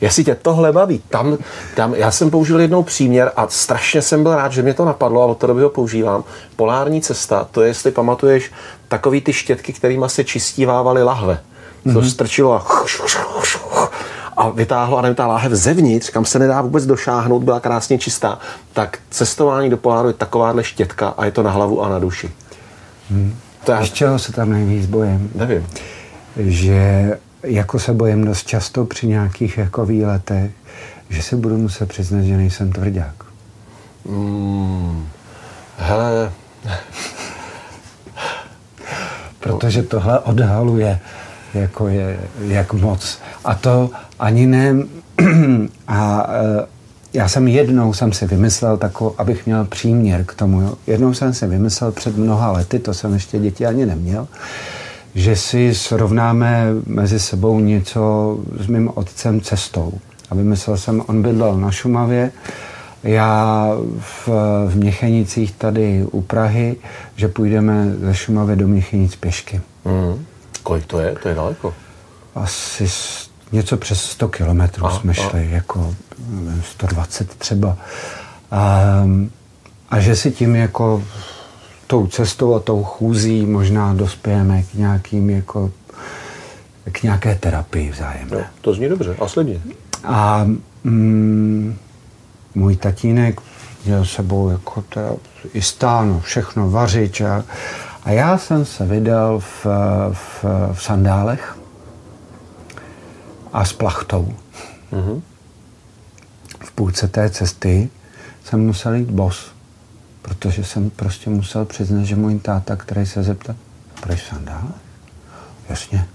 Jestli 0.00 0.24
tě 0.24 0.34
tohle 0.34 0.72
baví, 0.72 1.02
tam, 1.08 1.38
tam, 1.74 1.94
já 1.94 2.10
jsem 2.10 2.30
použil 2.30 2.60
jednou 2.60 2.82
příměr 2.82 3.32
a 3.36 3.48
strašně 3.48 4.02
jsem 4.02 4.22
byl 4.22 4.36
rád, 4.36 4.52
že 4.52 4.62
mě 4.62 4.74
to 4.74 4.84
napadlo 4.84 5.22
a 5.22 5.26
od 5.26 5.38
té 5.38 5.46
doby 5.46 5.62
ho 5.62 5.70
používám. 5.70 6.24
Polární 6.56 7.00
cesta, 7.00 7.48
to 7.50 7.62
je, 7.62 7.68
jestli 7.68 7.90
pamatuješ, 7.90 8.52
takový 8.88 9.20
ty 9.20 9.32
štětky, 9.32 9.72
kterými 9.72 10.04
se 10.06 10.24
čistívávaly 10.24 11.02
lahve. 11.02 11.40
Mm-hmm. 11.86 11.94
To 11.94 12.02
strčilo 12.02 12.54
a 12.54 12.64
a 14.36 14.48
vytáhlo 14.48 14.98
a 14.98 15.14
ta 15.14 15.26
láhev 15.26 15.52
zevnitř, 15.52 16.10
kam 16.10 16.24
se 16.24 16.38
nedá 16.38 16.62
vůbec 16.62 16.86
došáhnout, 16.86 17.42
byla 17.42 17.60
krásně 17.60 17.98
čistá, 17.98 18.38
tak 18.72 18.98
cestování 19.10 19.70
do 19.70 19.76
poláru 19.76 20.08
je 20.08 20.14
takováhle 20.14 20.64
štětka 20.64 21.08
a 21.08 21.24
je 21.24 21.30
to 21.30 21.42
na 21.42 21.50
hlavu 21.50 21.82
a 21.82 21.88
na 21.88 21.98
duši. 21.98 22.30
Hmm. 23.10 23.36
To 23.64 23.72
já... 23.72 23.86
Z 23.86 23.92
čeho 23.92 24.18
se 24.18 24.32
tam 24.32 24.50
nejvíc 24.50 24.86
bojím? 24.86 25.30
Nevím. 25.34 25.66
Že 26.36 27.10
jako 27.42 27.78
se 27.78 27.92
bojím 27.92 28.24
dost 28.24 28.46
často 28.46 28.84
při 28.84 29.06
nějakých 29.06 29.58
jako 29.58 29.86
výletech, 29.86 30.50
že 31.08 31.22
se 31.22 31.36
budu 31.36 31.56
muset 31.56 31.88
přiznat, 31.88 32.22
že 32.22 32.36
nejsem 32.36 32.72
tvrdák. 32.72 33.14
Hmm. 34.08 35.08
Hele. 35.78 36.32
Protože 39.40 39.82
tohle 39.82 40.18
odhaluje, 40.18 41.00
jako 41.54 41.88
je, 41.88 42.18
jak 42.46 42.72
moc. 42.72 43.18
A 43.44 43.54
to 43.54 43.90
ani 44.18 44.46
ne. 44.46 44.74
A 45.88 46.26
e, 46.30 46.66
já 47.16 47.28
jsem 47.28 47.48
jednou 47.48 47.92
jsem 47.92 48.12
si 48.12 48.26
vymyslel 48.26 48.76
takovou, 48.76 49.14
abych 49.18 49.46
měl 49.46 49.64
příměr 49.64 50.24
k 50.24 50.34
tomu. 50.34 50.60
Jo. 50.60 50.74
Jednou 50.86 51.14
jsem 51.14 51.34
si 51.34 51.46
vymyslel 51.46 51.92
před 51.92 52.16
mnoha 52.16 52.52
lety, 52.52 52.78
to 52.78 52.94
jsem 52.94 53.14
ještě 53.14 53.38
děti 53.38 53.66
ani 53.66 53.86
neměl, 53.86 54.28
že 55.14 55.36
si 55.36 55.74
srovnáme 55.74 56.66
mezi 56.86 57.20
sebou 57.20 57.60
něco 57.60 58.38
s 58.60 58.66
mým 58.66 58.90
otcem 58.94 59.40
cestou. 59.40 59.92
A 60.30 60.34
vymyslel 60.34 60.76
jsem, 60.76 61.02
on 61.06 61.22
bydlel 61.22 61.56
na 61.56 61.70
Šumavě, 61.70 62.32
já 63.02 63.68
v, 63.98 64.28
v 64.68 64.76
Měchenicích 64.76 65.52
tady 65.52 66.06
u 66.10 66.20
Prahy, 66.20 66.76
že 67.16 67.28
půjdeme 67.28 67.94
ze 68.00 68.14
Šumavy 68.14 68.56
do 68.56 68.68
Měchenic 68.68 69.16
pěšky. 69.16 69.60
Mm. 69.84 70.24
Kolik 70.66 70.86
to 70.86 71.00
je? 71.00 71.14
To 71.22 71.28
je 71.28 71.34
daleko. 71.34 71.74
Asi 72.34 72.88
něco 73.52 73.76
přes 73.76 74.02
100 74.02 74.28
kilometrů 74.28 74.90
jsme 74.90 75.10
a. 75.10 75.14
šli, 75.14 75.50
jako 75.50 75.94
120 76.62 77.34
třeba. 77.34 77.76
A, 78.50 78.82
a 79.90 80.00
že 80.00 80.16
si 80.16 80.30
tím 80.30 80.56
jako 80.56 81.02
tou 81.86 82.06
cestou 82.06 82.54
a 82.54 82.60
tou 82.60 82.84
chůzí 82.84 83.46
možná 83.46 83.94
dospějeme 83.94 84.62
k 84.62 84.74
nějakým 84.74 85.30
jako 85.30 85.70
k 86.92 87.02
nějaké 87.02 87.34
terapii 87.34 87.90
vzájemné. 87.90 88.36
No, 88.36 88.44
to 88.60 88.74
zní 88.74 88.88
dobře 88.88 89.16
a 89.20 89.28
slibně. 89.28 89.60
A 90.04 90.46
mm, 90.84 91.76
můj 92.54 92.76
tatínek 92.76 93.40
měl 93.84 94.04
sebou 94.04 94.50
jako 94.50 94.82
teda 94.82 95.10
i 95.54 95.62
stáno, 95.62 96.20
všechno 96.20 96.70
vařič 96.70 97.20
a, 97.20 97.44
a 98.06 98.10
já 98.10 98.38
jsem 98.38 98.64
se 98.64 98.86
vydal 98.86 99.40
v, 99.40 99.66
v, 100.12 100.44
v 100.72 100.82
sandálech 100.82 101.58
a 103.52 103.64
s 103.64 103.72
plachtou. 103.72 104.34
Mm-hmm. 104.92 105.20
V 106.64 106.72
půlce 106.72 107.08
té 107.08 107.30
cesty 107.30 107.90
jsem 108.44 108.66
musel 108.66 108.94
jít 108.94 109.10
bos, 109.10 109.52
protože 110.22 110.64
jsem 110.64 110.90
prostě 110.90 111.30
musel 111.30 111.64
přiznat, 111.64 112.04
že 112.04 112.16
můj 112.16 112.38
táta, 112.38 112.76
který 112.76 113.06
se 113.06 113.22
zeptal, 113.22 113.56
proč 114.00 114.28
sandál? 114.28 114.68
Jasně. 115.68 116.06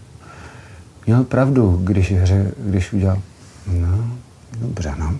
Měl 1.06 1.24
pravdu, 1.24 1.80
když, 1.84 2.12
hře, 2.12 2.52
když 2.58 2.94
udělal, 2.94 3.22
no, 3.68 4.18
dobře, 4.60 4.94
no. 4.98 5.16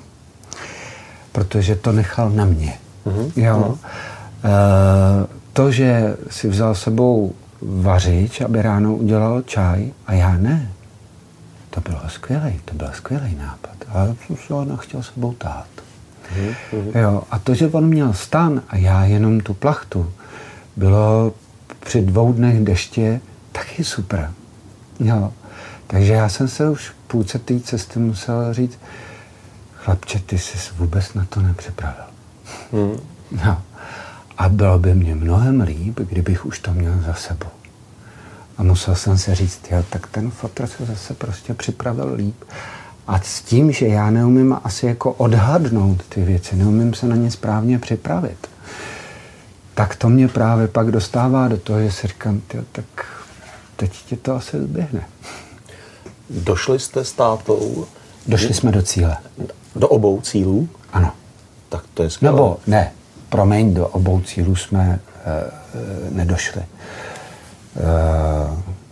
Protože 1.32 1.76
to 1.76 1.92
nechal 1.92 2.30
na 2.30 2.46
mě. 2.46 2.78
Mm-hmm. 3.06 3.32
Jo. 3.36 3.78
E, 4.44 5.41
to, 5.54 5.72
že 5.72 6.18
si 6.30 6.48
vzal 6.48 6.76
sebou 6.76 7.36
vařič, 7.62 8.42
aby 8.42 8.62
ráno 8.62 8.96
udělal 8.96 9.42
čaj 9.42 9.92
a 10.08 10.14
já 10.14 10.38
ne, 10.38 10.72
to 11.70 11.82
bylo 11.82 12.02
skvělý, 12.08 12.60
to 12.66 12.74
byl 12.74 12.90
skvělý 12.94 13.36
nápad. 13.36 13.72
A 13.90 14.16
ho 14.50 14.66
nechtěl 14.66 15.04
sebou 15.04 15.34
tát. 15.34 15.68
Mm-hmm. 16.36 17.00
Jo, 17.00 17.24
a 17.32 17.40
to, 17.40 17.54
že 17.54 17.68
on 17.68 17.88
měl 17.88 18.14
stan 18.14 18.62
a 18.70 18.78
já 18.78 19.06
jenom 19.06 19.40
tu 19.40 19.54
plachtu, 19.54 20.12
bylo 20.76 21.34
při 21.80 22.02
dvou 22.02 22.34
dnech 22.34 22.64
deště 22.64 23.22
taky 23.52 23.84
super. 23.84 24.32
Jo. 25.00 25.34
Takže 25.88 26.14
já 26.14 26.30
jsem 26.30 26.48
se 26.48 26.70
už 26.70 26.90
v 26.90 26.94
půlce 27.08 27.40
té 27.40 27.60
cesty 27.60 28.00
musel 28.00 28.54
říct, 28.54 28.80
chlapče, 29.76 30.20
ty 30.20 30.38
jsi 30.38 30.58
vůbec 30.78 31.14
na 31.14 31.26
to 31.26 31.42
nepřipravil. 31.42 32.04
Mm. 32.72 33.00
Jo. 33.46 33.58
A 34.38 34.50
bylo 34.50 34.80
by 34.80 34.96
mě 34.96 35.16
mnohem 35.16 35.62
líp, 35.62 36.00
kdybych 36.00 36.46
už 36.46 36.60
to 36.60 36.74
měl 36.74 36.94
za 37.06 37.14
sebou. 37.14 37.50
A 38.58 38.64
musel 38.64 38.96
jsem 38.96 39.18
se 39.18 39.36
říct, 39.36 39.62
jo, 39.72 39.84
tak 39.90 40.08
ten 40.08 40.32
fotr 40.32 40.68
se 40.68 40.86
zase 40.86 41.14
prostě 41.14 41.54
připravil 41.54 42.14
líp. 42.14 42.44
A 43.08 43.22
s 43.22 43.42
tím, 43.42 43.72
že 43.72 43.88
já 43.88 44.10
neumím 44.10 44.58
asi 44.64 44.86
jako 44.86 45.12
odhadnout 45.12 46.04
ty 46.10 46.24
věci, 46.24 46.56
neumím 46.56 46.94
se 46.94 47.08
na 47.08 47.16
ně 47.16 47.32
správně 47.32 47.80
připravit, 47.80 48.48
tak 49.74 49.96
to 49.96 50.10
mě 50.10 50.28
právě 50.28 50.68
pak 50.68 50.92
dostává 50.92 51.48
do 51.48 51.58
toho, 51.58 51.82
že 51.82 51.92
si 51.92 52.08
říkám, 52.08 52.42
tyjo, 52.48 52.64
tak 52.72 52.86
teď 53.76 53.92
ti 53.92 54.16
to 54.16 54.36
asi 54.36 54.62
zběhne. 54.62 55.06
Došli 56.30 56.80
jste 56.80 57.06
s 57.06 57.14
tátou? 57.14 57.88
Došli 58.28 58.54
jsme 58.54 58.72
do 58.72 58.82
cíle. 58.82 59.18
Do 59.76 59.88
obou 59.88 60.22
cílů? 60.22 60.70
Ano. 60.94 61.12
Tak 61.70 61.84
to 61.94 62.04
je 62.04 62.10
skvělé. 62.10 62.36
Nebo 62.36 62.58
ne, 62.68 62.92
promiň, 63.32 63.74
do 63.74 63.88
obou 63.88 64.22
cílů 64.22 64.56
jsme 64.56 65.00
e, 65.00 65.00
nedošli. 66.12 66.62
E, 66.62 66.66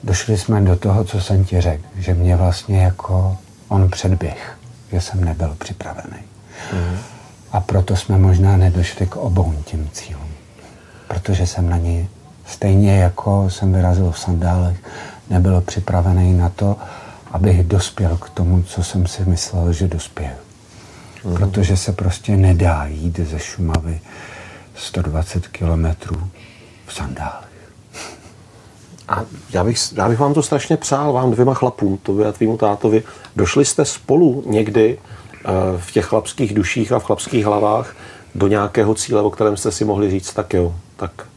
došli 0.04 0.38
jsme 0.38 0.62
do 0.62 0.76
toho, 0.76 1.04
co 1.04 1.22
jsem 1.22 1.46
ti 1.46 1.62
řekl, 1.62 1.84
že 1.98 2.14
mě 2.14 2.36
vlastně 2.36 2.84
jako 2.84 3.38
on 3.68 3.90
předběh, 3.90 4.58
že 4.92 5.02
jsem 5.02 5.26
nebyl 5.26 5.56
připravený. 5.60 6.24
Mm. 6.74 6.98
A 7.52 7.60
proto 7.60 7.96
jsme 7.96 8.18
možná 8.18 8.58
nedošli 8.58 9.08
k 9.08 9.16
obou 9.16 9.54
těm 9.66 9.90
cílům. 9.92 10.32
Protože 11.08 11.48
jsem 11.48 11.70
na 11.70 11.78
ně 11.78 12.08
stejně 12.46 12.98
jako 12.98 13.50
jsem 13.50 13.74
vyrazil 13.74 14.12
v 14.12 14.20
sandálech, 14.20 14.78
nebyl 15.30 15.62
připravený 15.62 16.38
na 16.38 16.50
to, 16.50 16.78
abych 17.32 17.64
dospěl 17.64 18.18
k 18.18 18.30
tomu, 18.30 18.64
co 18.64 18.84
jsem 18.84 19.08
si 19.08 19.26
myslel, 19.26 19.74
že 19.74 19.88
dospěl. 19.88 20.36
Mm. 21.26 21.36
Protože 21.36 21.78
se 21.78 21.92
prostě 21.92 22.38
nedá 22.38 22.86
jít 22.86 23.20
ze 23.20 23.40
Šumavy 23.40 24.00
120 24.80 25.48
kilometrů 25.48 26.30
v 26.86 26.94
sandálech. 26.94 27.50
A 29.08 29.24
já 29.54 29.64
bych, 29.64 29.78
já 29.96 30.10
bych 30.10 30.20
vám 30.20 30.34
to 30.34 30.44
strašně 30.44 30.78
přál, 30.78 31.14
vám 31.14 31.32
dvěma 31.32 31.54
chlapům, 31.54 31.98
tobě 31.98 32.28
a 32.28 32.32
tvýmu 32.32 32.58
tátovi. 32.58 33.04
Došli 33.36 33.66
jste 33.66 33.86
spolu 33.86 34.44
někdy 34.46 34.98
uh, 34.98 35.52
v 35.82 35.92
těch 35.92 36.06
chlapských 36.06 36.54
duších 36.54 36.92
a 36.92 37.00
v 37.00 37.04
chlapských 37.04 37.46
hlavách 37.46 37.96
do 38.36 38.48
nějakého 38.48 38.96
cíle, 38.96 39.22
o 39.22 39.30
kterém 39.30 39.58
jste 39.58 39.72
si 39.72 39.86
mohli 39.86 40.10
říct, 40.10 40.34
tak 40.34 40.54
jo, 40.54 40.76
tak 40.96 41.28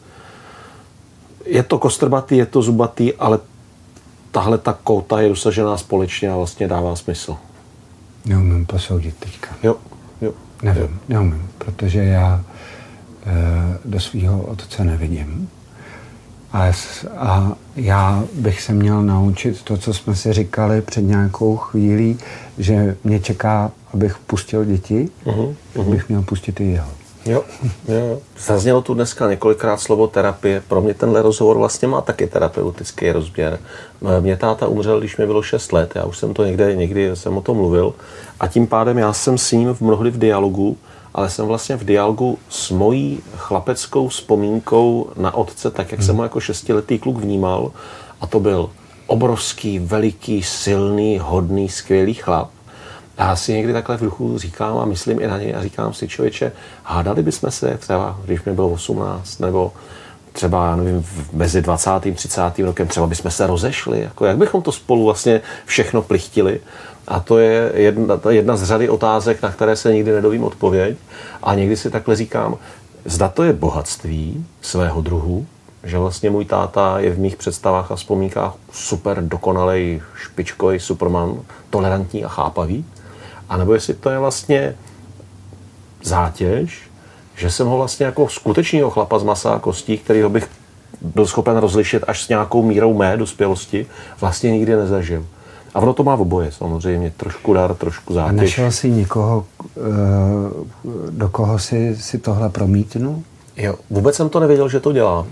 je 1.45 1.63
to 1.63 1.79
kostrbatý, 1.79 2.37
je 2.37 2.47
to 2.47 2.63
zubatý, 2.63 3.15
ale 3.15 3.39
tahle 4.31 4.59
ta 4.59 4.79
kouta 4.85 5.21
je 5.21 5.29
dosažená 5.29 5.77
společně 5.77 6.31
a 6.31 6.37
vlastně 6.37 6.69
dává 6.69 6.97
smysl. 6.97 7.37
Neumím 8.25 8.67
posoudit 8.67 9.17
teďka. 9.19 9.49
Jo, 9.63 9.77
jo. 10.21 10.33
Nevím, 10.63 10.83
jo. 10.83 10.89
neumím, 11.09 11.51
protože 11.59 11.99
já 11.99 12.45
do 13.85 14.01
svého 14.01 14.43
otce 14.43 14.85
nevidím. 14.85 15.49
A, 16.53 16.73
a 17.17 17.53
já 17.77 18.25
bych 18.35 18.63
se 18.63 18.73
měl 18.73 19.03
naučit 19.03 19.63
to, 19.63 19.77
co 19.77 19.95
jsme 19.95 20.17
si 20.17 20.33
říkali 20.33 20.83
před 20.83 21.01
nějakou 21.03 21.57
chvílí, 21.57 22.19
že 22.59 22.97
mě 23.05 23.21
čeká, 23.21 23.71
abych 23.95 24.19
pustil 24.19 24.65
děti, 24.65 25.09
uh-huh, 25.27 25.55
uh-huh. 25.77 25.91
bych 25.91 26.09
měl 26.09 26.23
pustit 26.23 26.61
i 26.61 26.65
jeho. 26.65 26.91
Jo, 27.27 27.45
jo. 27.89 28.19
Zaznělo 28.47 28.83
tu 28.83 28.95
dneska 28.95 29.31
několikrát 29.31 29.81
slovo 29.81 30.07
terapie. 30.07 30.63
Pro 30.69 30.81
mě 30.81 30.95
tenhle 30.95 31.23
rozhovor 31.23 31.59
vlastně 31.59 31.89
má 31.89 32.01
taky 32.01 32.27
terapeutický 32.27 33.13
rozměr. 33.13 33.59
Mě 34.21 34.37
táta 34.37 34.67
umřel, 34.67 34.99
když 34.99 35.17
mi 35.17 35.27
bylo 35.27 35.43
6 35.43 35.73
let. 35.73 35.93
Já 35.95 36.05
už 36.05 36.19
jsem 36.19 36.35
to 36.35 36.45
někde, 36.45 36.77
někdy 36.77 37.17
jsem 37.17 37.37
o 37.37 37.41
tom 37.41 37.57
mluvil. 37.57 37.95
A 38.41 38.49
tím 38.49 38.67
pádem 38.67 38.99
já 38.99 39.13
jsem 39.13 39.39
s 39.39 39.53
ním 39.53 39.77
mnohdy 39.81 40.11
v 40.11 40.19
dialogu, 40.19 40.77
ale 41.15 41.31
jsem 41.31 41.47
vlastně 41.47 41.77
v 41.77 41.85
dialogu 41.85 42.39
s 42.49 42.71
mojí 42.71 43.21
chlapeckou 43.37 44.09
vzpomínkou 44.09 45.11
na 45.17 45.35
otce, 45.35 45.71
tak 45.71 45.93
jak 45.93 46.01
hmm. 46.01 46.07
jsem 46.07 46.17
ho 46.17 46.23
jako 46.23 46.41
šestiletý 46.41 46.99
kluk 46.99 47.17
vnímal. 47.17 47.73
A 48.21 48.27
to 48.27 48.41
byl 48.41 48.71
obrovský, 49.07 49.79
veliký, 49.79 50.43
silný, 50.43 51.19
hodný, 51.19 51.69
skvělý 51.69 52.15
chlap 52.15 52.51
já 53.19 53.37
si 53.37 53.53
někdy 53.53 53.73
takhle 53.73 53.97
v 53.97 54.01
duchu 54.01 54.39
říkám 54.39 54.79
a 54.79 54.85
myslím 54.85 55.21
i 55.21 55.27
na 55.27 55.39
něj 55.39 55.55
a 55.55 55.63
říkám 55.63 55.95
si, 55.95 56.09
člověče, 56.09 56.53
hádali 56.85 57.23
bychom 57.23 57.51
se 57.51 57.79
třeba, 57.79 58.21
když 58.25 58.45
mi 58.45 58.53
bylo 58.53 58.69
18, 58.69 59.39
nebo 59.39 59.73
třeba, 60.33 60.67
já 60.67 60.77
nevím, 60.77 61.07
mezi 61.33 61.63
20. 61.63 61.91
a 61.91 62.15
30. 62.15 62.59
rokem, 62.59 62.89
třeba 62.89 63.07
bychom 63.07 63.31
se 63.31 63.47
rozešli, 63.47 64.01
jako 64.01 64.25
jak 64.25 64.37
bychom 64.37 64.63
to 64.63 64.73
spolu 64.73 65.05
vlastně 65.05 65.41
všechno 65.67 66.03
plichtili. 66.03 66.61
A 67.09 67.21
to 67.21 67.39
je 67.39 67.73
jedna, 67.75 68.21
jedna 68.31 68.57
z 68.57 68.63
řady 68.63 68.89
otázek, 68.89 69.43
na 69.43 69.53
které 69.53 69.77
se 69.77 69.93
nikdy 69.93 70.13
nedovím 70.13 70.45
odpověď. 70.45 70.97
A 71.43 71.55
někdy 71.55 71.77
si 71.77 71.91
takhle 71.91 72.17
říkám, 72.17 72.57
zda 73.05 73.29
to 73.29 73.43
je 73.43 73.53
bohatství 73.53 74.47
svého 74.61 75.01
druhu, 75.01 75.47
že 75.85 75.99
vlastně 75.99 76.31
můj 76.31 76.45
táta 76.45 76.99
je 76.99 77.11
v 77.11 77.19
mých 77.19 77.37
představách 77.37 77.93
a 77.93 77.97
vzpomínkách 77.97 78.55
super 78.73 79.23
dokonalej 79.23 80.03
špičkový 80.15 80.81
superman, 80.81 81.41
tolerantní 81.71 82.25
a 82.25 82.29
chápavý, 82.29 82.85
a 83.49 83.57
nebo 83.57 83.75
jestli 83.75 83.95
to 83.95 84.11
je 84.11 84.19
vlastně 84.19 84.77
zátěž, 86.03 86.92
že 87.37 87.51
jsem 87.51 87.67
ho 87.67 87.77
vlastně 87.77 88.07
jako 88.07 88.29
skutečného 88.29 88.91
chlapa 88.91 89.19
z 89.19 89.23
masa 89.23 89.53
a 89.53 89.59
kostí, 89.59 89.99
kterýho 89.99 90.31
bych 90.31 90.49
byl 91.01 91.27
schopen 91.27 91.57
rozlišit 91.57 92.05
až 92.07 92.23
s 92.23 92.29
nějakou 92.29 92.63
mírou 92.63 92.95
mé 92.95 93.17
dospělosti, 93.17 93.87
vlastně 94.21 94.51
nikdy 94.51 94.77
nezažil. 94.77 95.27
A 95.75 95.79
ono 95.79 95.93
to 95.93 96.05
má 96.05 96.15
v 96.15 96.21
oboje 96.21 96.53
samozřejmě. 96.53 97.13
Trošku 97.17 97.55
dar, 97.55 97.75
trošku 97.75 98.15
zátěž. 98.15 98.39
A 98.39 98.43
našel 98.43 98.71
jsi 98.71 98.91
někoho, 98.91 99.45
eh, 99.65 99.81
do 101.11 101.29
koho 101.29 101.59
si, 101.59 101.97
si 101.97 102.19
tohle 102.19 102.49
promítnu? 102.49 103.25
Jo, 103.57 103.75
vůbec 103.91 104.17
jsem 104.17 104.29
to 104.29 104.41
nevěděl, 104.41 104.69
že 104.69 104.81
to 104.81 104.93
dělám. 104.93 105.27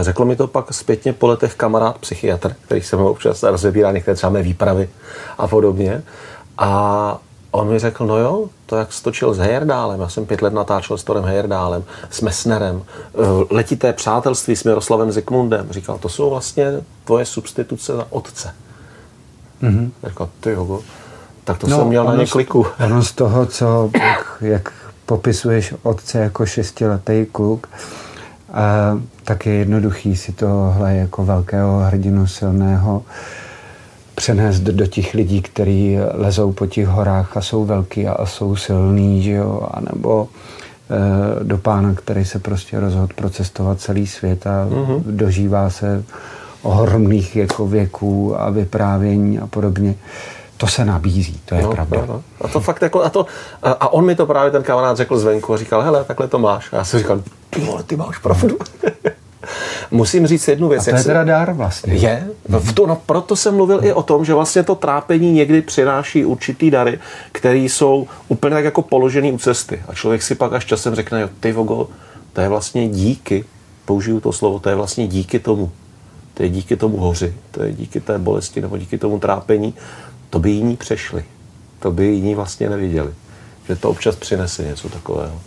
Řekl 0.00 0.24
mi 0.24 0.36
to 0.36 0.46
pak 0.46 0.74
zpětně 0.74 1.12
po 1.12 1.26
letech 1.26 1.54
kamarád 1.54 1.98
psychiatr, 1.98 2.54
který 2.64 2.82
se 2.82 2.96
mnou 2.96 3.08
občas 3.08 3.42
rozebírá 3.42 3.92
některé 3.92 4.14
třeba 4.14 4.30
mé 4.30 4.42
výpravy 4.42 4.88
a 5.38 5.46
podobně. 5.46 6.02
A 6.58 7.18
on 7.52 7.68
mi 7.68 7.78
řekl, 7.78 8.06
no 8.06 8.16
jo, 8.16 8.48
to 8.66 8.76
jak 8.76 8.92
stočil 8.92 9.34
s 9.34 9.38
Heyerdálem, 9.38 10.00
já 10.00 10.08
jsem 10.08 10.26
pět 10.26 10.42
let 10.42 10.52
natáčel 10.52 10.98
s 10.98 11.04
Torem 11.04 11.24
Heyerdálem, 11.24 11.84
s 12.10 12.20
Messnerem, 12.20 12.82
eh, 12.82 13.18
letité 13.50 13.92
přátelství 13.92 14.56
s 14.56 14.64
Miroslavem 14.64 15.12
Zikmundem. 15.12 15.66
Říkal, 15.70 15.98
to 15.98 16.08
jsou 16.08 16.30
vlastně 16.30 16.72
tvoje 17.04 17.24
substituce 17.24 17.96
za 17.96 18.06
otce. 18.10 18.54
Mm-hmm. 19.62 19.90
Říkal, 20.08 20.28
ty 20.40 20.50
jo, 20.50 20.80
tak 21.44 21.58
to 21.58 21.66
no, 21.66 21.76
jsem 21.76 21.88
měl 21.88 22.04
na 22.04 22.14
ně 22.16 22.26
kliku. 22.26 22.66
Ono 22.84 23.02
z 23.02 23.12
toho, 23.12 23.46
co, 23.46 23.90
jak, 23.94 24.36
jak 24.40 24.72
popisuješ 25.06 25.74
otce 25.82 26.18
jako 26.18 26.46
šestiletý 26.46 27.26
kluk, 27.32 27.68
a, 28.52 28.98
tak 29.24 29.46
je 29.46 29.52
jednoduchý 29.52 30.16
si 30.16 30.32
tohle 30.32 30.96
jako 30.96 31.24
velkého 31.24 31.78
hrdinu 31.78 32.26
silného 32.26 33.02
přenést 34.14 34.60
do 34.60 34.86
těch 34.86 35.14
lidí, 35.14 35.42
kteří 35.42 35.96
lezou 36.14 36.52
po 36.52 36.66
těch 36.66 36.86
horách 36.86 37.36
a 37.36 37.40
jsou 37.40 37.64
velký 37.64 38.06
a 38.06 38.26
jsou 38.26 38.56
silný, 38.56 39.22
že 39.22 39.32
jo, 39.32 39.68
anebo 39.70 40.28
e, 40.90 41.44
do 41.44 41.58
pána, 41.58 41.94
který 41.94 42.24
se 42.24 42.38
prostě 42.38 42.80
rozhodl 42.80 43.08
procestovat 43.14 43.80
celý 43.80 44.06
svět 44.06 44.46
a 44.46 44.66
mm-hmm. 44.66 45.02
dožívá 45.06 45.70
se 45.70 46.04
ohromných 46.62 47.36
jako 47.36 47.66
věků 47.66 48.40
a 48.40 48.50
vyprávění 48.50 49.38
a 49.38 49.46
podobně. 49.46 49.94
To 50.56 50.66
se 50.66 50.84
nabízí, 50.84 51.40
to 51.44 51.54
je 51.54 51.62
no, 51.62 51.70
pravda. 51.70 52.04
No, 52.08 52.22
A 52.40 52.48
to 52.48 52.60
fakt 52.60 52.82
jako, 52.82 53.04
a, 53.04 53.10
to, 53.10 53.26
a 53.62 53.92
on 53.92 54.06
mi 54.06 54.14
to 54.14 54.26
právě 54.26 54.50
ten 54.50 54.62
kamarád 54.62 54.96
řekl 54.96 55.18
zvenku 55.18 55.54
a 55.54 55.56
říkal, 55.56 55.82
hele, 55.82 56.04
takhle 56.04 56.28
to 56.28 56.38
máš. 56.38 56.72
A 56.72 56.76
já 56.76 56.84
si 56.84 56.98
říkal, 56.98 57.22
ty 57.50 57.60
vole, 57.60 57.82
ty 57.82 57.96
máš 57.96 58.18
pravdu. 58.18 58.58
Musím 59.92 60.26
říct 60.26 60.48
jednu 60.48 60.68
věc. 60.68 60.88
A 60.88 60.90
to 60.90 60.96
je 60.96 61.04
teda 61.04 61.24
dár 61.24 61.52
vlastně. 61.52 61.94
Je. 61.94 62.26
V 62.48 62.72
to, 62.72 62.86
no, 62.86 62.96
proto 63.06 63.36
jsem 63.36 63.54
mluvil 63.54 63.84
i 63.84 63.92
o 63.92 64.02
tom, 64.02 64.24
že 64.24 64.34
vlastně 64.34 64.62
to 64.62 64.74
trápení 64.74 65.32
někdy 65.32 65.62
přináší 65.62 66.24
určitý 66.24 66.70
dary, 66.70 66.98
které 67.32 67.58
jsou 67.58 68.06
úplně 68.28 68.54
tak 68.54 68.64
jako 68.64 68.82
položený 68.82 69.32
u 69.32 69.38
cesty. 69.38 69.82
A 69.88 69.94
člověk 69.94 70.22
si 70.22 70.34
pak 70.34 70.52
až 70.52 70.64
časem 70.64 70.94
řekne, 70.94 71.20
jo, 71.20 71.28
ty 71.40 71.52
vogo, 71.52 71.88
to 72.32 72.40
je 72.40 72.48
vlastně 72.48 72.88
díky, 72.88 73.44
použiju 73.84 74.20
to 74.20 74.32
slovo, 74.32 74.58
to 74.58 74.68
je 74.68 74.74
vlastně 74.74 75.06
díky 75.06 75.38
tomu. 75.38 75.70
To 76.34 76.42
je 76.42 76.48
díky 76.48 76.76
tomu 76.76 76.96
hoři, 76.96 77.34
to 77.50 77.62
je 77.62 77.72
díky 77.72 78.00
té 78.00 78.18
bolesti 78.18 78.60
nebo 78.60 78.78
díky 78.78 78.98
tomu 78.98 79.18
trápení. 79.18 79.74
To 80.30 80.38
by 80.38 80.50
jiní 80.50 80.76
přešli. 80.76 81.24
To 81.78 81.90
by 81.90 82.06
jiní 82.06 82.34
vlastně 82.34 82.70
neviděli. 82.70 83.14
Že 83.68 83.76
to 83.76 83.90
občas 83.90 84.16
přinese 84.16 84.64
něco 84.64 84.88
takového. 84.88 85.40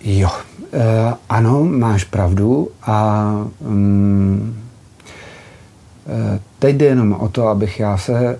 Jo, 0.00 0.30
e, 0.72 1.14
ano, 1.28 1.64
máš 1.64 2.04
pravdu 2.04 2.68
a 2.82 3.30
mm, 3.60 4.62
e, 6.06 6.40
teď 6.58 6.76
jde 6.76 6.86
jenom 6.86 7.12
o 7.12 7.28
to, 7.28 7.48
abych 7.48 7.80
já 7.80 7.96
se 7.96 8.38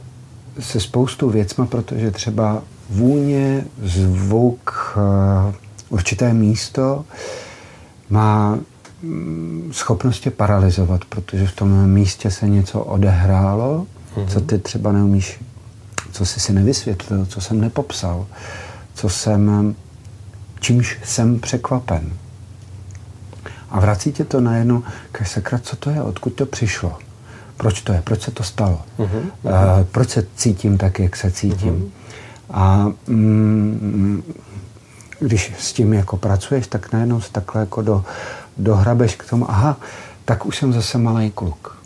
se 0.60 0.80
spoustu 0.80 1.30
věcma, 1.30 1.66
protože 1.66 2.10
třeba 2.10 2.62
vůně, 2.90 3.64
zvuk, 3.82 4.96
eh, 4.96 5.54
určité 5.88 6.34
místo 6.34 7.04
má 8.10 8.58
mm, 9.02 9.70
schopnost 9.72 10.20
tě 10.20 10.30
paralizovat, 10.30 11.04
protože 11.04 11.46
v 11.46 11.56
tom 11.56 11.90
místě 11.90 12.30
se 12.30 12.48
něco 12.48 12.80
odehrálo, 12.80 13.86
mm-hmm. 14.16 14.28
co 14.28 14.40
ty 14.40 14.58
třeba 14.58 14.92
neumíš, 14.92 15.40
co 16.12 16.26
jsi 16.26 16.40
si 16.40 16.52
nevysvětlil, 16.52 17.26
co 17.26 17.40
jsem 17.40 17.60
nepopsal, 17.60 18.26
co 18.94 19.08
jsem, 19.08 19.74
čímž 20.60 20.98
jsem 21.04 21.40
překvapen. 21.40 22.12
A 23.70 23.80
vrací 23.80 24.12
tě 24.12 24.24
to 24.24 24.40
najednou, 24.40 24.82
když 25.12 25.28
sakra, 25.30 25.58
co 25.58 25.76
to 25.76 25.90
je, 25.90 26.02
odkud 26.02 26.30
to 26.30 26.46
přišlo, 26.46 26.98
proč 27.56 27.82
to 27.82 27.92
je, 27.92 28.02
proč 28.02 28.22
se 28.22 28.30
to 28.30 28.42
stalo, 28.42 28.82
mm-hmm. 28.98 29.22
uh, 29.42 29.52
proč 29.92 30.10
se 30.10 30.26
cítím 30.36 30.78
tak, 30.78 30.98
jak 30.98 31.16
se 31.16 31.30
cítím. 31.30 31.74
Mm-hmm. 31.74 31.90
A 32.50 32.92
mm, 33.06 34.22
když 35.20 35.52
s 35.58 35.72
tím 35.72 35.92
jako 35.92 36.16
pracuješ, 36.16 36.66
tak 36.66 36.92
najednou 36.92 37.20
se 37.20 37.32
takhle 37.32 37.60
jako 37.60 37.82
do, 37.82 38.04
dohrabeš 38.56 39.16
k 39.16 39.30
tomu, 39.30 39.50
aha, 39.50 39.76
tak 40.24 40.46
už 40.46 40.56
jsem 40.56 40.72
zase 40.72 40.98
malý 40.98 41.30
kluk. 41.30 41.78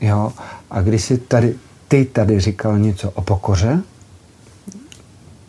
Jo? 0.00 0.32
A 0.70 0.80
když 0.80 1.04
si 1.04 1.18
tady, 1.18 1.54
ty 1.88 2.04
tady 2.04 2.40
říkal 2.40 2.78
něco 2.78 3.10
o 3.10 3.22
pokoře, 3.22 3.82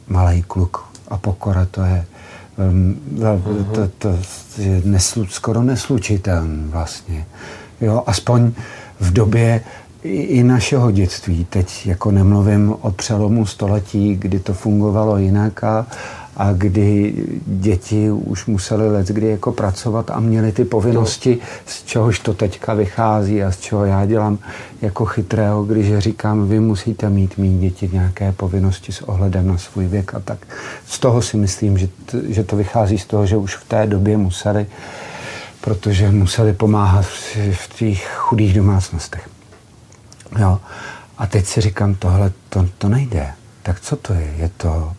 malý 0.08 0.44
kluk 0.44 0.86
a 1.08 1.18
pokora 1.18 1.66
to 1.66 1.82
je 1.82 2.06
uh-huh. 2.06 2.19
To, 3.74 3.88
to, 3.98 4.20
to 4.56 4.62
je 4.62 4.82
neslu, 4.86 5.26
skoro 5.26 5.64
neslučitelný 5.64 6.64
vlastně. 6.68 7.26
Jo, 7.82 8.04
aspoň 8.06 8.52
v 9.00 9.14
době 9.14 9.62
i 10.04 10.44
našeho 10.44 10.92
dětství. 10.92 11.46
Teď 11.50 11.86
jako 11.88 12.12
nemluvím 12.12 12.76
o 12.82 12.92
přelomu 12.92 13.46
století, 13.46 14.16
kdy 14.16 14.40
to 14.40 14.54
fungovalo 14.54 15.18
jinak 15.18 15.64
a, 15.64 15.88
a 16.40 16.54
kdy 16.54 17.14
děti 17.46 18.12
už 18.12 18.46
museli 18.46 18.92
let 18.92 19.08
kdy 19.08 19.28
jako 19.28 19.52
pracovat 19.52 20.12
a 20.12 20.20
měli 20.20 20.52
ty 20.52 20.66
povinnosti, 20.66 21.38
z 21.66 21.84
čehož 21.84 22.20
to 22.20 22.34
teďka 22.34 22.74
vychází 22.74 23.44
a 23.44 23.52
z 23.52 23.60
čeho 23.60 23.86
já 23.86 24.06
dělám 24.06 24.38
jako 24.82 25.06
chytrého, 25.06 25.64
když 25.64 25.98
říkám, 25.98 26.48
vy 26.48 26.60
musíte 26.60 27.10
mít 27.10 27.38
mít 27.38 27.60
děti 27.60 27.90
nějaké 27.94 28.32
povinnosti 28.32 28.92
s 28.92 29.02
ohledem 29.02 29.48
na 29.48 29.58
svůj 29.58 29.88
věk 29.88 30.14
a 30.14 30.20
tak. 30.20 30.40
Z 30.86 31.00
toho 31.00 31.22
si 31.22 31.38
myslím, 31.38 31.78
že, 31.78 31.88
t, 32.06 32.22
že 32.28 32.44
to 32.44 32.56
vychází 32.56 32.98
z 32.98 33.06
toho, 33.06 33.26
že 33.26 33.38
už 33.38 33.56
v 33.56 33.68
té 33.68 33.88
době 33.88 34.18
museli, 34.18 34.68
protože 35.62 36.12
museli 36.12 36.54
pomáhat 36.54 37.06
v, 37.06 37.38
v 37.52 37.74
těch 37.76 38.12
chudých 38.16 38.54
domácnostech. 38.54 39.30
Jo. 40.40 40.60
A 41.18 41.28
teď 41.28 41.46
si 41.46 41.62
říkám, 41.62 41.96
tohle 41.96 42.32
to, 42.50 42.66
to 42.78 42.90
nejde. 42.90 43.28
Tak 43.64 43.80
co 43.80 43.96
to 43.96 44.14
je? 44.14 44.34
Je 44.38 44.50
to, 44.58 44.94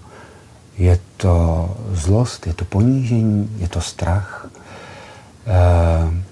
je 0.80 0.98
to 1.16 1.76
zlost, 1.92 2.46
je 2.46 2.54
to 2.54 2.64
ponížení, 2.64 3.50
je 3.58 3.68
to 3.68 3.80
strach. 3.80 4.48
E, 5.46 6.22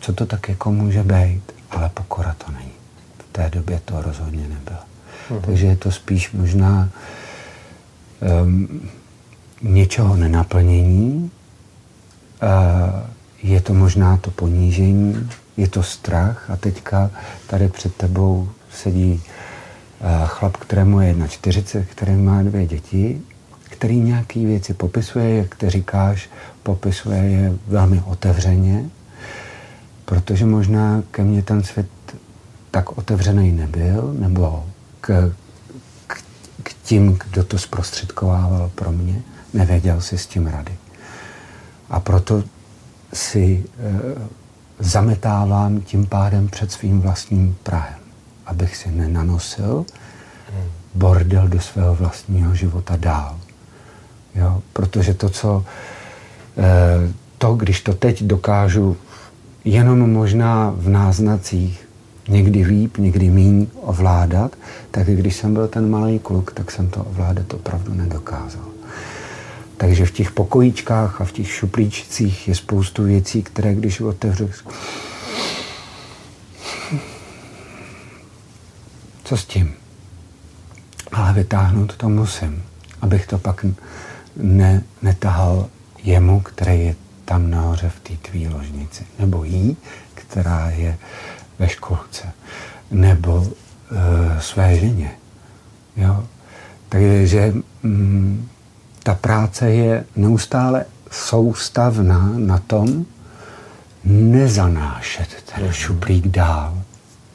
co 0.00 0.12
to 0.12 0.26
tak 0.26 0.48
jako 0.48 0.72
může 0.72 1.02
být? 1.02 1.42
Ale 1.70 1.90
pokora 1.94 2.36
to 2.44 2.52
není. 2.52 2.72
V 3.18 3.32
té 3.32 3.50
době 3.50 3.80
to 3.84 4.02
rozhodně 4.02 4.42
nebylo. 4.42 4.78
Mhm. 5.30 5.40
Takže 5.40 5.66
je 5.66 5.76
to 5.76 5.92
spíš 5.92 6.32
možná 6.32 6.88
um, 8.42 8.88
něčeho 9.62 10.16
nenaplnění, 10.16 11.30
uh, 12.42 12.48
je 13.42 13.60
to 13.60 13.74
možná 13.74 14.16
to 14.16 14.30
ponížení, 14.30 15.30
je 15.56 15.68
to 15.68 15.82
strach 15.82 16.50
a 16.50 16.56
teďka 16.56 17.10
tady 17.46 17.68
před 17.68 17.94
tebou 17.94 18.48
sedí 18.72 19.22
uh, 20.00 20.26
chlap, 20.26 20.56
kterému 20.56 21.00
je 21.00 21.14
1,40, 21.14 21.84
který 21.84 22.12
má 22.12 22.42
dvě 22.42 22.66
děti, 22.66 23.22
který 23.68 24.00
nějaký 24.00 24.46
věci 24.46 24.74
popisuje, 24.74 25.36
jak 25.36 25.54
ty 25.54 25.70
říkáš, 25.70 26.30
popisuje 26.62 27.18
je 27.18 27.52
velmi 27.66 28.02
otevřeně, 28.06 28.84
protože 30.04 30.46
možná 30.46 31.02
ke 31.10 31.24
mně 31.24 31.42
ten 31.42 31.62
svět 31.62 31.86
tak 32.70 32.98
otevřený 32.98 33.52
nebyl, 33.52 34.14
nebo 34.18 34.66
k, 35.00 35.34
k, 36.06 36.22
k 36.62 36.72
tím, 36.82 37.18
kdo 37.30 37.44
to 37.44 37.58
zprostředkovával 37.58 38.70
pro 38.74 38.92
mě, 38.92 39.22
nevěděl 39.54 40.00
si 40.00 40.18
s 40.18 40.26
tím 40.26 40.46
rady. 40.46 40.76
A 41.90 42.00
proto 42.00 42.44
si 43.12 43.64
e, 43.78 43.92
zametávám 44.78 45.80
tím 45.80 46.06
pádem 46.06 46.48
před 46.48 46.72
svým 46.72 47.00
vlastním 47.00 47.56
Prahem, 47.62 48.00
abych 48.46 48.76
si 48.76 48.90
nenanosil 48.90 49.86
bordel 50.94 51.48
do 51.48 51.60
svého 51.60 51.94
vlastního 51.94 52.54
života 52.54 52.96
dál. 52.96 53.38
Jo? 54.38 54.62
Protože 54.72 55.14
to, 55.14 55.28
co 55.28 55.64
e, 56.58 57.12
to, 57.38 57.54
když 57.54 57.80
to 57.80 57.94
teď 57.94 58.22
dokážu 58.22 58.96
jenom 59.64 60.12
možná 60.12 60.74
v 60.76 60.88
náznacích 60.88 61.88
někdy 62.28 62.62
líp, 62.64 62.98
někdy 62.98 63.30
míň 63.30 63.66
ovládat, 63.80 64.56
tak 64.90 65.06
když 65.06 65.36
jsem 65.36 65.54
byl 65.54 65.68
ten 65.68 65.90
malý 65.90 66.18
kluk, 66.18 66.52
tak 66.52 66.70
jsem 66.70 66.90
to 66.90 67.04
ovládat 67.04 67.54
opravdu 67.54 67.94
nedokázal. 67.94 68.64
Takže 69.76 70.06
v 70.06 70.10
těch 70.10 70.30
pokojíčkách 70.30 71.20
a 71.20 71.24
v 71.24 71.32
těch 71.32 71.50
šuplíčcích 71.50 72.48
je 72.48 72.54
spoustu 72.54 73.04
věcí, 73.04 73.42
které 73.42 73.74
když 73.74 74.00
otevřu, 74.00 74.50
co 79.24 79.36
s 79.36 79.44
tím? 79.44 79.72
Ale 81.12 81.32
vytáhnout 81.32 81.96
to 81.96 82.08
musím, 82.08 82.62
abych 83.00 83.26
to 83.26 83.38
pak 83.38 83.66
ne, 84.36 84.82
netahal 85.02 85.68
jemu, 86.02 86.40
který 86.40 86.80
je 86.80 86.94
tam 87.24 87.50
nahoře 87.50 87.88
v 87.88 88.00
té 88.00 88.28
tvý 88.28 88.48
ložnici. 88.48 89.06
Nebo 89.18 89.44
jí, 89.44 89.76
která 90.14 90.70
je 90.70 90.98
ve 91.58 91.68
školce. 91.68 92.32
Nebo 92.90 93.46
e, 93.46 94.40
své 94.40 94.78
ženě. 94.78 95.10
Jo? 95.96 96.24
Takže 96.88 97.54
mm, 97.82 98.48
ta 99.02 99.14
práce 99.14 99.70
je 99.70 100.04
neustále 100.16 100.84
soustavná 101.10 102.32
na 102.36 102.58
tom, 102.58 103.06
nezanášet 104.04 105.28
ten 105.54 105.64
mhm. 105.64 105.72
šuplík 105.72 106.28
dál, 106.28 106.82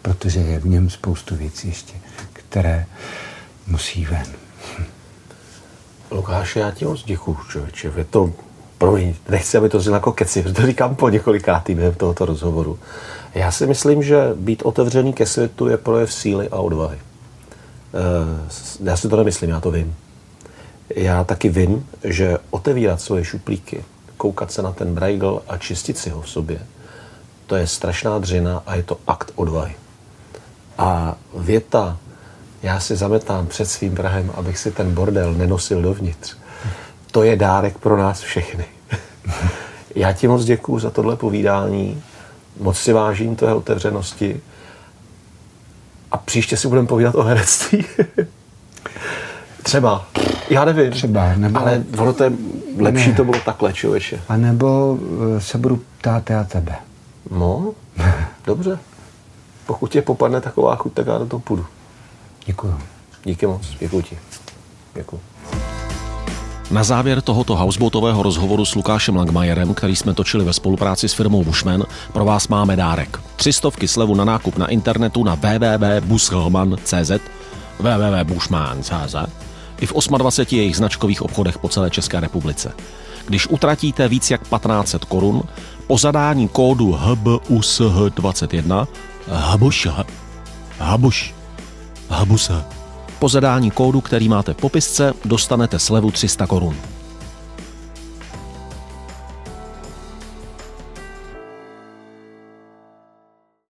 protože 0.01 0.39
je 0.39 0.59
v 0.59 0.65
něm 0.65 0.89
spoustu 0.89 1.35
věcí 1.35 1.67
ještě, 1.67 1.93
které 2.33 2.85
musí 3.67 4.05
ven. 4.05 4.42
Lukáš, 6.13 6.55
já 6.55 6.71
ti 6.71 6.85
moc 6.85 7.03
děkuju, 7.03 7.37
člověče. 7.49 7.91
Je 7.97 8.03
to, 8.03 8.31
promiň, 8.77 9.15
nechci, 9.29 9.57
aby 9.57 9.69
to 9.69 9.79
znělo 9.79 9.95
jako 9.95 10.11
keci, 10.11 10.41
protože 10.41 10.55
to 10.55 10.65
říkám 10.65 10.95
po 10.95 11.09
několikátý 11.09 11.75
během 11.75 11.93
tohoto 11.93 12.25
rozhovoru. 12.25 12.79
Já 13.35 13.51
si 13.51 13.67
myslím, 13.67 14.03
že 14.03 14.31
být 14.35 14.61
otevřený 14.61 15.13
ke 15.13 15.25
světu 15.25 15.67
je 15.67 15.77
projev 15.77 16.13
síly 16.13 16.49
a 16.49 16.55
odvahy. 16.55 16.97
Eh, 17.93 18.49
já 18.83 18.97
si 18.97 19.09
to 19.09 19.17
nemyslím, 19.17 19.49
já 19.49 19.59
to 19.59 19.71
vím. 19.71 19.95
Já 20.95 21.23
taky 21.23 21.49
vím, 21.49 21.89
že 22.03 22.37
otevírat 22.49 23.01
svoje 23.01 23.25
šuplíky, 23.25 23.83
koukat 24.17 24.51
se 24.51 24.61
na 24.61 24.71
ten 24.71 24.93
brajgl 24.93 25.41
a 25.47 25.57
čistit 25.57 25.97
si 25.97 26.09
ho 26.09 26.21
v 26.21 26.29
sobě, 26.29 26.59
to 27.45 27.55
je 27.55 27.67
strašná 27.67 28.19
dřina 28.19 28.63
a 28.65 28.75
je 28.75 28.83
to 28.83 28.97
akt 29.07 29.31
odvahy. 29.35 29.75
A 30.77 31.15
věta, 31.35 31.97
já 32.63 32.79
si 32.79 32.95
zametám 32.95 33.47
před 33.47 33.65
svým 33.65 33.95
Prahem, 33.95 34.31
abych 34.35 34.57
si 34.57 34.71
ten 34.71 34.93
bordel 34.93 35.33
nenosil 35.33 35.81
dovnitř, 35.81 36.35
to 37.11 37.23
je 37.23 37.35
dárek 37.35 37.77
pro 37.77 37.97
nás 37.97 38.21
všechny. 38.21 38.65
já 39.95 40.13
ti 40.13 40.27
moc 40.27 40.45
děkuju 40.45 40.79
za 40.79 40.89
tohle 40.89 41.15
povídání, 41.15 42.03
moc 42.59 42.77
si 42.77 42.93
vážím 42.93 43.35
tvé 43.35 43.53
otevřenosti 43.53 44.41
a 46.11 46.17
příště 46.17 46.57
si 46.57 46.67
budeme 46.67 46.87
povídat 46.87 47.15
o 47.15 47.23
herectví. 47.23 47.85
Třeba. 49.63 50.05
Já 50.49 50.65
nevím. 50.65 50.91
Třeba. 50.91 51.35
Nebo, 51.35 51.59
ale 51.59 51.83
ono 51.97 52.13
to 52.13 52.23
je 52.23 52.31
lepší 52.79 53.09
ne. 53.09 53.15
to 53.15 53.23
bylo 53.23 53.39
takhle, 53.45 53.73
člověče. 53.73 54.21
A 54.29 54.37
nebo 54.37 54.97
eh, 55.37 55.41
se 55.41 55.57
budu 55.57 55.81
ptát 55.97 56.29
já 56.29 56.43
tebe. 56.43 56.75
No, 57.31 57.73
dobře. 58.45 58.79
Pokud 59.65 59.91
tě 59.91 60.01
popadne 60.01 60.41
taková 60.41 60.75
chuť, 60.75 60.93
tak 60.93 61.07
já 61.07 61.17
do 61.17 61.25
toho 61.25 61.39
půjdu. 61.39 61.65
Děkuju. 62.45 62.79
Díky 63.23 63.47
moc. 63.47 63.67
Děkuji 63.79 64.01
ti. 64.01 64.17
Děkuji. 64.95 65.19
Na 66.71 66.83
závěr 66.83 67.21
tohoto 67.21 67.55
houseboatového 67.55 68.23
rozhovoru 68.23 68.65
s 68.65 68.75
Lukášem 68.75 69.15
Langmajerem, 69.15 69.73
který 69.73 69.95
jsme 69.95 70.13
točili 70.13 70.45
ve 70.45 70.53
spolupráci 70.53 71.09
s 71.09 71.13
firmou 71.13 71.43
Bushman, 71.43 71.83
pro 72.13 72.25
vás 72.25 72.47
máme 72.47 72.75
dárek. 72.75 73.19
Třistovky 73.35 73.87
slevu 73.87 74.15
na 74.15 74.25
nákup 74.25 74.57
na 74.57 74.67
internetu 74.67 75.23
na 75.23 75.35
www.bushman.cz 75.35 77.11
www.bushman.cz 77.79 79.15
i 79.79 79.85
v 79.85 79.93
28 80.17 80.57
jejich 80.57 80.75
značkových 80.75 81.21
obchodech 81.21 81.57
po 81.57 81.69
celé 81.69 81.89
České 81.89 82.19
republice. 82.19 82.73
Když 83.25 83.47
utratíte 83.47 84.07
víc 84.07 84.31
jak 84.31 84.41
1500 84.41 85.05
korun, 85.05 85.43
po 85.87 85.97
zadání 85.97 86.47
kódu 86.47 86.91
HBUSH21 86.91 88.87
HBUSH 89.27 89.87
HBUSH 90.79 91.42
HBUSH 92.13 92.51
Po 93.19 93.29
zadání 93.29 93.71
kódu, 93.71 94.01
který 94.01 94.29
máte 94.29 94.53
v 94.53 94.57
popisce, 94.57 95.13
dostanete 95.25 95.79
slevu 95.79 96.11
300 96.11 96.47
korun. 96.47 96.75